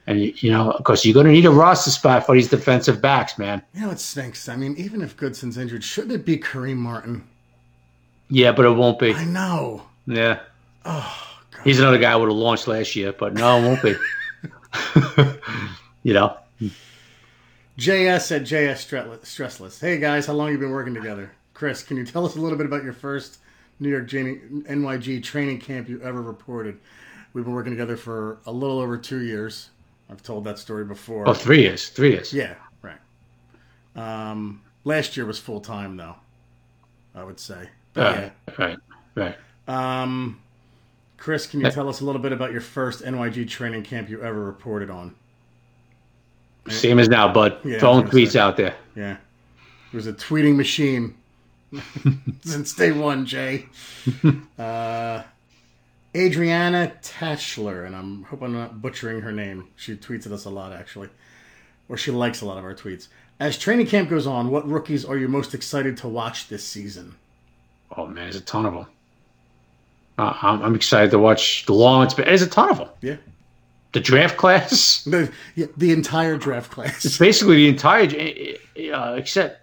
[0.06, 3.00] and you know, of course, you're going to need a roster spot for these defensive
[3.00, 3.62] backs, man.
[3.74, 4.48] You know, it stinks.
[4.48, 7.24] I mean, even if Goodson's injured, shouldn't it be Kareem Martin?
[8.28, 9.14] Yeah, but it won't be.
[9.14, 9.82] I know.
[10.06, 10.40] Yeah.
[10.84, 11.16] Oh,
[11.50, 11.60] God.
[11.64, 13.94] He's another guy I would have launched last year, but no, it won't be.
[16.02, 16.36] you know?
[17.80, 19.80] JS at JS Stressless-.
[19.80, 21.32] Hey guys, how long you been working together?
[21.54, 23.38] Chris, can you tell us a little bit about your first
[23.78, 26.78] New York NYG training camp you ever reported?
[27.32, 29.70] We've been working together for a little over two years.
[30.10, 31.26] I've told that story before.
[31.26, 31.88] Oh, three years.
[31.88, 32.34] Three years.
[32.34, 32.98] Yeah, right.
[33.96, 36.16] Um, last year was full time though.
[37.14, 37.70] I would say.
[37.94, 38.78] But Right, right,
[39.14, 39.36] right.
[40.02, 40.38] Um,
[41.16, 44.22] Chris, can you tell us a little bit about your first NYG training camp you
[44.22, 45.14] ever reported on?
[46.70, 47.58] Same as now, bud.
[47.64, 48.38] Yeah, Throwing tweets say.
[48.40, 48.74] out there.
[48.94, 49.16] Yeah.
[49.92, 51.16] It was a tweeting machine
[52.42, 53.66] since day one, Jay.
[54.58, 55.22] Uh,
[56.14, 59.68] Adriana Tatchler, and I'm hope I'm not butchering her name.
[59.76, 61.08] She tweets at us a lot, actually.
[61.88, 63.08] Or she likes a lot of our tweets.
[63.38, 67.14] As training camp goes on, what rookies are you most excited to watch this season?
[67.96, 68.86] Oh, man, there's a ton of them.
[70.18, 72.88] Uh, I'm, I'm excited to watch the Lawrence, but there's a ton of them.
[73.00, 73.16] Yeah.
[73.92, 75.04] The draft class.
[75.06, 75.32] The,
[75.76, 77.04] the entire draft class.
[77.04, 78.04] It's basically the entire,
[78.94, 79.60] uh, except,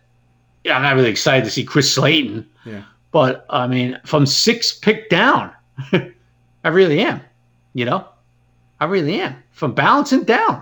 [0.63, 2.47] yeah, I'm not really excited to see Chris Slayton.
[2.65, 2.83] Yeah.
[3.11, 5.51] But I mean, from six pick down,
[5.93, 7.21] I really am.
[7.73, 8.07] You know,
[8.79, 9.35] I really am.
[9.51, 10.61] From Ballentine down,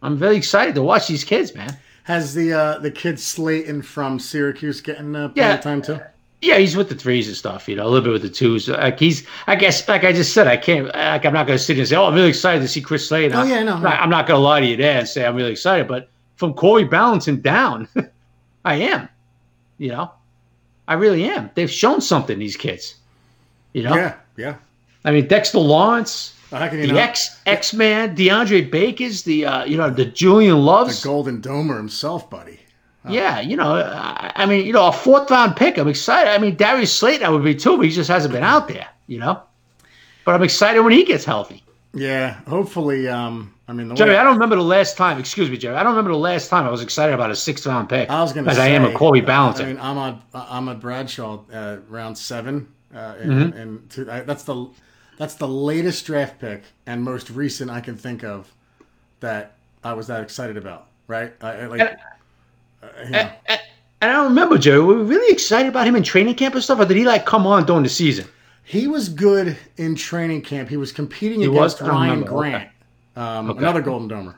[0.00, 1.76] I'm very excited to watch these kids, man.
[2.04, 5.56] Has the uh, the kid Slayton from Syracuse getting uh, Yeah.
[5.58, 6.00] time too?
[6.42, 7.68] Yeah, he's with the threes and stuff.
[7.68, 8.68] You know, a little bit with the twos.
[8.68, 10.86] Like he's, I guess, like I just said, I can't.
[10.88, 12.80] Like I'm not going to sit here and say, "Oh, I'm really excited to see
[12.80, 13.88] Chris Slayton." Oh, yeah, no, I'm no.
[13.88, 15.86] not, not going to lie to you there and say I'm really excited.
[15.86, 17.86] But from Corey Ballentine down,
[18.64, 19.08] I am.
[19.78, 20.12] You know,
[20.88, 21.48] I really am.
[21.54, 22.40] They've shown something.
[22.40, 22.96] These kids.
[23.72, 24.56] You know, Yeah, yeah.
[25.04, 27.02] I mean Dexter Lawrence, How can you the not?
[27.02, 32.28] X X Man, DeAndre Baker's, the uh, you know the Julian the Golden Domer himself,
[32.28, 32.58] buddy.
[33.08, 35.76] Yeah, you know, I, I mean, you know, a fourth round pick.
[35.78, 36.30] I'm excited.
[36.30, 38.86] I mean, Darius Slayton, I would be too, but he just hasn't been out there,
[39.08, 39.42] you know.
[40.24, 41.64] But I'm excited when he gets healthy.
[41.94, 43.08] Yeah, hopefully.
[43.08, 45.18] Um, I mean, the Jerry, way, I don't remember the last time.
[45.18, 45.74] Excuse me, Jerry.
[45.76, 48.08] I don't remember the last time I was excited about a sixth round pick.
[48.08, 49.62] I was going to as say, I am a Corey Ballentine.
[49.62, 53.58] I mean, Ahmad Ahmad Bradshaw, uh, round seven, uh, and, Mm-hmm.
[53.58, 54.68] and two, I, that's the
[55.18, 58.52] that's the latest draft pick and most recent I can think of
[59.20, 60.86] that I was that excited about.
[61.08, 61.32] Right?
[61.40, 61.80] I, I like.
[61.80, 61.96] And-
[62.82, 63.18] uh, you know.
[63.18, 63.60] and,
[64.00, 64.80] and I don't remember, Jerry.
[64.80, 67.24] Were we really excited about him in training camp and stuff, or did he like
[67.26, 68.26] come on during the season?
[68.64, 70.68] He was good in training camp.
[70.68, 71.88] He was competing He against was?
[71.88, 72.26] Ryan remember.
[72.38, 72.50] Okay.
[72.50, 72.68] Grant,
[73.16, 73.58] um, Okay.
[73.58, 74.34] another Golden Domer.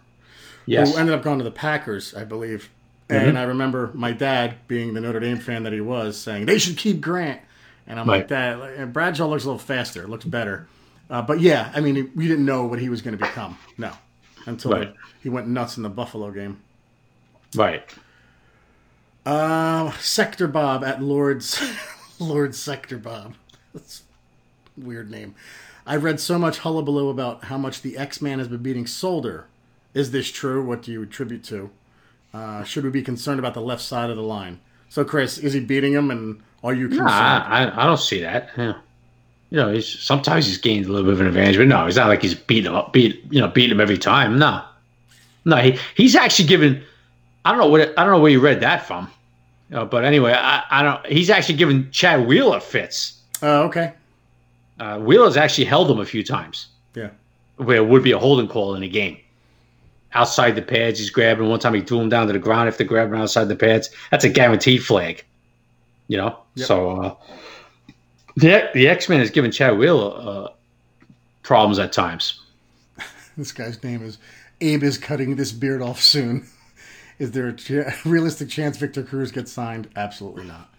[0.67, 0.93] Yes.
[0.95, 2.71] who ended up going to the Packers, I believe.
[3.11, 3.29] Mm-hmm.
[3.29, 6.59] And I remember my dad, being the Notre Dame fan that he was, saying they
[6.59, 7.41] should keep Grant.
[7.87, 8.29] And I'm like, Right.
[8.29, 10.67] that like, and Bradshaw looks a little faster, looks better.
[11.11, 13.59] Uh, but yeah, I mean, we didn't know what he was going to become.
[13.77, 13.93] No,
[14.47, 14.95] until Right.
[15.23, 16.63] he went nuts in the Buffalo game.
[17.55, 17.83] right.
[19.25, 21.63] Uh, Sector Bob at Lord's
[22.19, 23.35] Lord Sector Bob.
[23.73, 24.03] That's
[24.77, 25.35] a weird name.
[25.87, 29.47] I've read so much hullabaloo about how much the X Man has been beating Solder.
[29.93, 30.65] Is this true?
[30.65, 31.71] What do you attribute to?
[32.33, 34.61] Uh, should we be concerned about the left side of the line?
[34.89, 37.09] So, Chris, is he beating him, and are you concerned?
[37.09, 38.51] Nah, I, I don't see that.
[38.57, 38.75] Yeah.
[39.51, 41.97] You know, he's sometimes he's gained a little bit of an advantage, but no, it's
[41.97, 44.39] not like he's beating him up, beat you know, beating him every time.
[44.39, 44.65] No,
[45.45, 46.83] no, he, he's actually given.
[47.45, 49.11] I don't know what I don't know where you read that from,
[49.71, 51.05] know, but anyway, I, I don't.
[51.07, 53.21] He's actually given Chad Wheeler fits.
[53.43, 53.93] Oh, okay.
[54.81, 57.11] Uh, Wheeler's actually held him a few times Yeah.
[57.57, 59.19] where it would be a holding call in a game.
[60.15, 61.49] Outside the pads, he's grabbing.
[61.49, 63.91] One time he threw him down to the ground if they're grabbing outside the pads.
[64.11, 65.25] That's a guaranteed flag.
[66.09, 66.39] You know?
[66.55, 66.67] Yep.
[66.67, 67.15] So uh,
[68.37, 70.49] the, the X Men has given Chad Wheeler uh,
[71.43, 72.41] problems at times.
[73.37, 74.19] This guy's name is
[74.61, 76.47] Abe is cutting this beard off soon.
[77.19, 77.71] Is there a ch-
[78.05, 79.89] realistic chance Victor Cruz gets signed?
[79.97, 80.71] Absolutely not.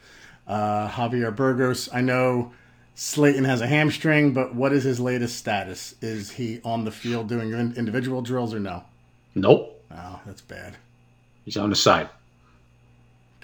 [0.47, 2.51] Uh, Javier Burgos, I know
[2.95, 5.95] Slayton has a hamstring, but what is his latest status?
[6.01, 8.83] Is he on the field doing individual drills or no?
[9.33, 9.83] Nope.
[9.91, 10.77] Oh, that's bad.
[11.43, 12.09] He's on the side.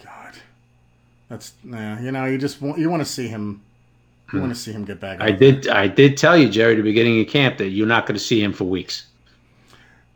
[0.03, 0.35] God,
[1.29, 3.61] that's nah, you know you just want you want to see him.
[4.33, 5.17] You want to see him get back.
[5.17, 5.23] Hmm.
[5.23, 5.51] I out there.
[5.51, 8.17] did I did tell you, Jerry, at the beginning of camp that you're not going
[8.17, 9.07] to see him for weeks.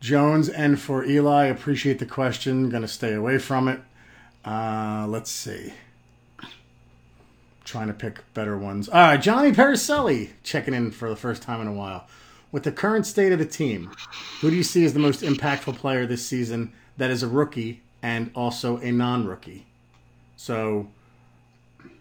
[0.00, 2.68] Jones and for Eli, appreciate the question.
[2.68, 3.80] Going to stay away from it.
[4.44, 5.72] Uh, let's see.
[7.64, 8.88] Trying to pick better ones.
[8.88, 12.06] All right, Johnny Pericelli checking in for the first time in a while.
[12.52, 13.90] With the current state of the team,
[14.40, 17.82] who do you see as the most impactful player this season that is a rookie
[18.02, 19.66] and also a non-rookie?
[20.36, 20.88] So,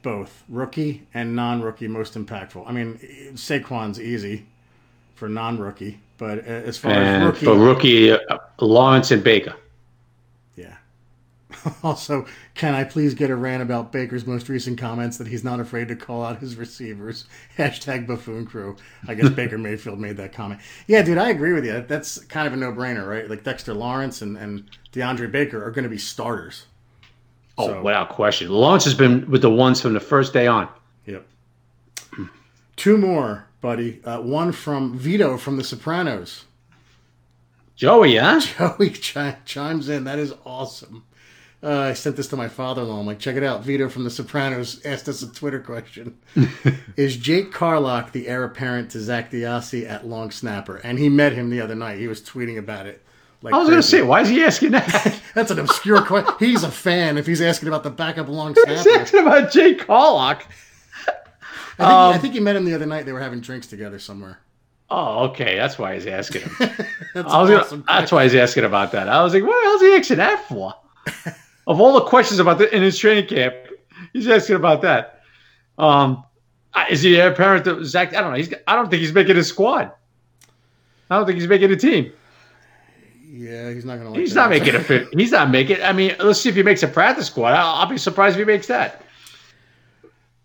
[0.04, 2.68] both rookie and non-rookie most impactful.
[2.68, 3.00] I mean,
[3.34, 4.46] Saquon's easy
[5.16, 8.20] for non-rookie, but as far as rookie, for rookie, uh,
[8.62, 9.56] Lawrence and Baker.
[10.56, 10.76] Yeah.
[11.84, 15.60] Also, can I please get a rant about Baker's most recent comments that he's not
[15.60, 17.26] afraid to call out his receivers?
[17.58, 18.76] Hashtag buffoon crew.
[19.08, 20.60] I guess Baker Mayfield made that comment.
[20.88, 21.84] Yeah, dude, I agree with you.
[21.88, 23.30] That's kind of a no brainer, right?
[23.30, 26.66] Like Dexter Lawrence and, and DeAndre Baker are going to be starters.
[27.58, 28.50] Oh, So- without question.
[28.50, 30.68] Lawrence has been with the ones from the first day on.
[31.06, 31.26] Yep.
[32.76, 34.02] Two more, buddy.
[34.04, 36.46] Uh, one from Vito from The Sopranos.
[37.76, 38.40] Joey, huh?
[38.58, 40.06] Joey chi- chimes in.
[40.06, 41.04] That is awesome.
[41.64, 43.00] Uh, I sent this to my father-in-law.
[43.00, 43.64] I'm like, check it out.
[43.64, 46.18] Vito from The Sopranos asked us a Twitter question:
[46.96, 50.78] Is Jake Carlock the heir apparent to Zak DeOssie at long snapper?
[50.78, 51.98] And he met him the other night.
[51.98, 53.02] He was tweeting about it.
[53.42, 55.22] Like I was going to say, why is he asking that?
[55.36, 56.34] that's an obscure question.
[56.40, 57.18] He's a fan.
[57.18, 60.46] If he's asking about the backup long snapper, He's asking about Jay Carlock.
[61.80, 63.06] I think, I think he met him the other night.
[63.06, 64.40] They were having drinks together somewhere.
[64.90, 65.56] Oh, okay.
[65.56, 66.52] That's why he's asking him.
[67.14, 69.10] That's was gonna, that's why he's asking about that.
[69.10, 70.74] I was like, what the hell's he asking that for?
[71.68, 73.56] of all the questions about the in his training camp,
[74.14, 75.22] he's asking about that.
[75.78, 76.24] Um,
[76.90, 78.14] is he heir apparent to Zach?
[78.14, 78.38] I don't know.
[78.38, 78.54] He's.
[78.68, 79.92] I don't think he's making a squad.
[81.10, 82.12] I don't think he's making a team.
[83.28, 84.12] Yeah, he's not gonna.
[84.12, 84.42] Like He's that.
[84.42, 85.08] not making a fit.
[85.14, 85.82] He's not making.
[85.82, 87.54] I mean, let's see if he makes a practice squad.
[87.54, 89.05] I'll, I'll be surprised if he makes that.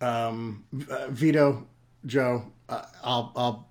[0.01, 1.67] Um, uh, Vito,
[2.07, 3.69] Joe, uh, I'll I'll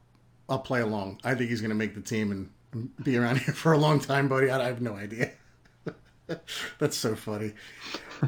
[0.47, 1.19] I'll play along.
[1.23, 3.99] I think he's going to make the team and be around here for a long
[3.99, 4.49] time, buddy.
[4.49, 5.31] I, I have no idea.
[6.79, 7.53] That's so funny.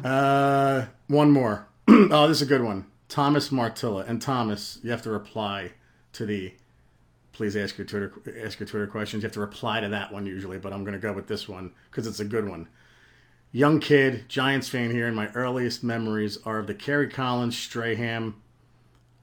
[0.02, 1.68] Uh, one more.
[1.88, 2.86] oh, this is a good one.
[3.08, 5.72] Thomas Martilla and Thomas, you have to reply
[6.14, 6.54] to the.
[7.32, 8.12] Please ask your Twitter
[8.44, 9.22] ask your Twitter questions.
[9.22, 11.48] You have to reply to that one usually, but I'm going to go with this
[11.48, 12.68] one because it's a good one
[13.52, 18.34] young kid, Giants fan here, and my earliest memories are of the Kerry Collins, Strahan,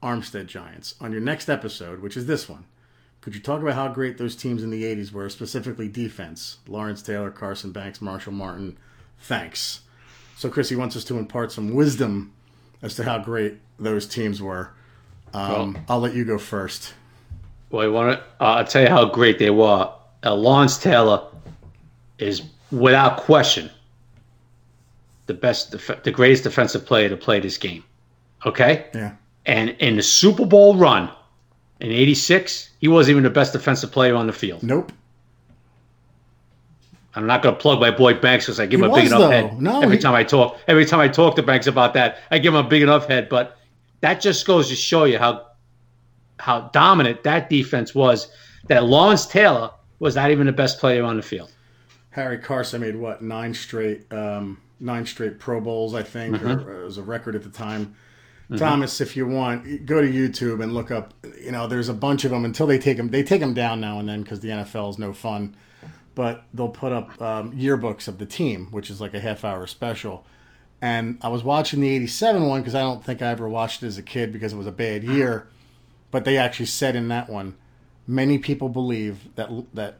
[0.02, 0.94] Armstead Giants.
[1.00, 2.64] On your next episode, which is this one,
[3.20, 6.58] could you talk about how great those teams in the 80s were, specifically defense?
[6.66, 8.78] Lawrence Taylor, Carson Banks, Marshall Martin.
[9.18, 9.80] Thanks.
[10.38, 12.32] So, Chris, he wants us to impart some wisdom
[12.80, 14.70] as to how great those teams were.
[15.34, 16.94] Um, I'll let you go first.
[17.70, 18.24] Well, you want to?
[18.42, 19.92] Uh, I'll tell you how great they were.
[20.24, 21.26] Uh, Lawrence Taylor
[22.18, 23.70] is without question
[25.30, 27.84] the best, def- the greatest defensive player to play this game.
[28.44, 29.12] Okay, Yeah.
[29.46, 31.08] and in the Super Bowl run
[31.80, 34.62] in '86, he wasn't even the best defensive player on the field.
[34.64, 34.90] Nope.
[37.14, 39.06] I'm not going to plug my boy Banks because I give He him a big
[39.06, 39.30] enough though.
[39.30, 40.58] head No, every he- time I talk.
[40.68, 43.28] Every time I talk to Banks about that, I give him a big enough head.
[43.28, 43.56] But
[44.00, 45.46] that just goes to show you how
[46.38, 48.28] how dominant that defense was.
[48.68, 51.50] That Lawrence Taylor was not even the best player on the field.
[52.10, 56.68] Harry Carson made what nine straight um, nine straight Pro Bowls, I think, Mm-hmm.
[56.68, 57.94] or it was a record at the time.
[58.56, 61.14] Thomas, if you want, go to YouTube and look up.
[61.40, 63.08] You know, there's a bunch of them until they take them.
[63.10, 65.54] They take them down now and then because the NFL is no fun.
[66.16, 69.68] But they'll put up um, yearbooks of the team, which is like a half hour
[69.68, 70.26] special.
[70.82, 73.86] And I was watching the '87 one because I don't think I ever watched it
[73.86, 75.46] as a kid because it was a bad year.
[76.10, 77.54] But they actually said in that one,
[78.04, 79.98] many people believe that that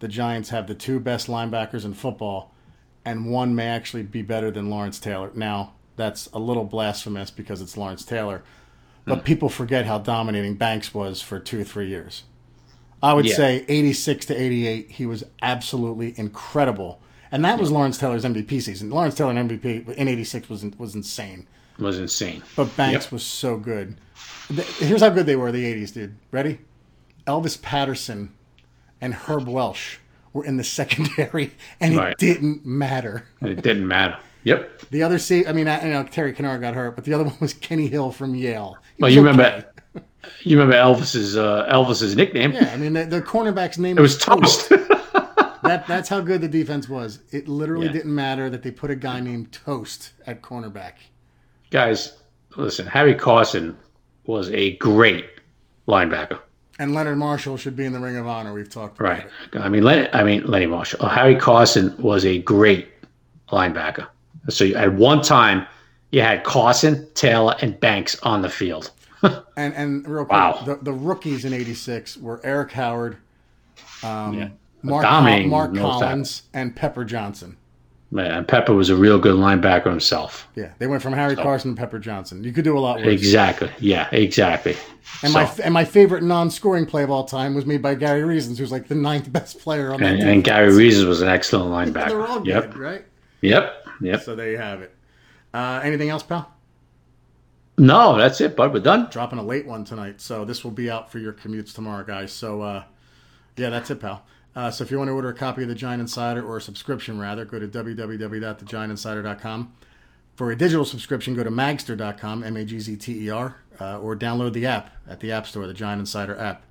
[0.00, 2.52] the Giants have the two best linebackers in football,
[3.08, 5.30] and one may actually be better than Lawrence Taylor.
[5.34, 8.42] Now, that's a little blasphemous because it's Lawrence Taylor,
[9.06, 9.24] but hmm.
[9.24, 12.24] people forget how dominating Banks was for two or three years.
[13.02, 13.34] I would Yeah.
[13.36, 17.00] say 86 to 88, he was absolutely incredible.
[17.32, 18.90] And that was Lawrence Taylor's MVP season.
[18.90, 21.46] Lawrence Taylor in MVP in 86 was, was insane.
[21.78, 22.42] Was insane.
[22.56, 23.12] But Banks Yep.
[23.12, 23.96] was so good.
[24.78, 26.16] Here's how good they were in the 80s, dude.
[26.30, 26.58] Ready?
[27.26, 28.32] Elvis Patterson
[29.00, 30.00] and Herb Welch
[30.32, 33.26] were in the secondary, and it didn't matter.
[33.42, 34.18] It didn't matter.
[34.44, 34.82] Yep.
[34.90, 37.24] The other, see, I mean, I, you know, Terry Kinard got hurt, but the other
[37.30, 38.76] one was Kenny Hill from Yale.
[38.96, 39.30] He Well, was you okay.
[39.30, 39.64] remember
[40.42, 42.52] you remember Elvis's uh, Elvis's nickname?
[42.52, 44.72] Yeah, I mean, the, the cornerback's name It was Toast.
[45.64, 47.18] That, that's how good the defense was.
[47.30, 47.92] It literally Yeah.
[47.92, 50.92] didn't matter that they put a guy named Toast at cornerback.
[51.70, 52.16] Guys,
[52.56, 52.86] listen.
[52.86, 53.76] Harry Carson
[54.24, 55.26] was a great
[55.86, 56.38] linebacker.
[56.78, 58.52] And Leonard Marshall should be in the Ring of Honor.
[58.52, 59.26] We've talked about Right.
[59.52, 59.58] it.
[59.58, 61.04] I mean, Lenny, I mean Lenny Marshall.
[61.04, 62.88] Uh, Harry Carson was a great
[63.50, 64.06] linebacker.
[64.48, 65.66] So you, at one time,
[66.10, 68.90] you had Carson, Taylor, and Banks on the field.
[69.56, 70.62] And and real quick, Wow.
[70.64, 73.16] the, the rookies in '86 were Erik Howard,
[74.04, 74.48] um, Yeah.
[74.82, 77.56] Mark, Mark Collins, and Pepper Johnson.
[78.10, 80.48] Man, Pepper was a real good linebacker himself.
[80.54, 82.42] Yeah, they went from Harry Carson to Pepper Johnson.
[82.42, 83.08] You could do a lot worse.
[83.08, 83.70] Exactly.
[83.80, 84.76] Yeah, exactly.
[85.22, 88.24] And So- my and my favorite non-scoring play of all time was made by Gary
[88.24, 90.28] Reasons, who's like the ninth best player on that and, team.
[90.28, 92.08] and Gary Reasons was an excellent linebacker.
[92.08, 92.70] They're all yep.
[92.70, 93.04] good, right?
[93.42, 93.86] Yep.
[94.00, 94.22] Yep.
[94.22, 94.94] So there you have it.
[95.52, 96.50] Uh, anything else, pal?
[97.76, 98.72] No, that's it, bud.
[98.72, 99.08] We're done.
[99.10, 102.32] Dropping a late one tonight, so this will be out for your commutes tomorrow, guys.
[102.32, 102.84] So uh,
[103.56, 104.24] yeah, that's it, pal.
[104.58, 106.60] Uh, so if you want to order a copy of the Giant Insider or a
[106.60, 109.72] subscription, rather, go to www.thegiantinsider.com.
[110.34, 114.00] For a digital subscription, go to magzter.com, M A G Z T E R, uh,
[114.00, 116.64] or download the app at the App Store, the Giant Insider app.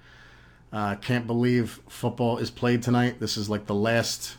[0.74, 3.22] Uh, can't believe football is played tonight.
[3.22, 4.36] This is like the last.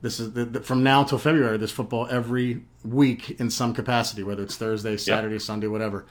[0.00, 1.58] This is the, the, from now until February.
[1.58, 5.42] There's football every week in some capacity, whether it's Thursday, Saturday, yep.
[5.42, 6.06] Sunday, whatever.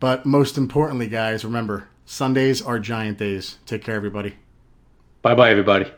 [0.00, 3.58] But most importantly, guys, remember Sundays are Giant days.
[3.66, 4.36] Take care, everybody.
[5.20, 5.92] Bye, bye, everybody.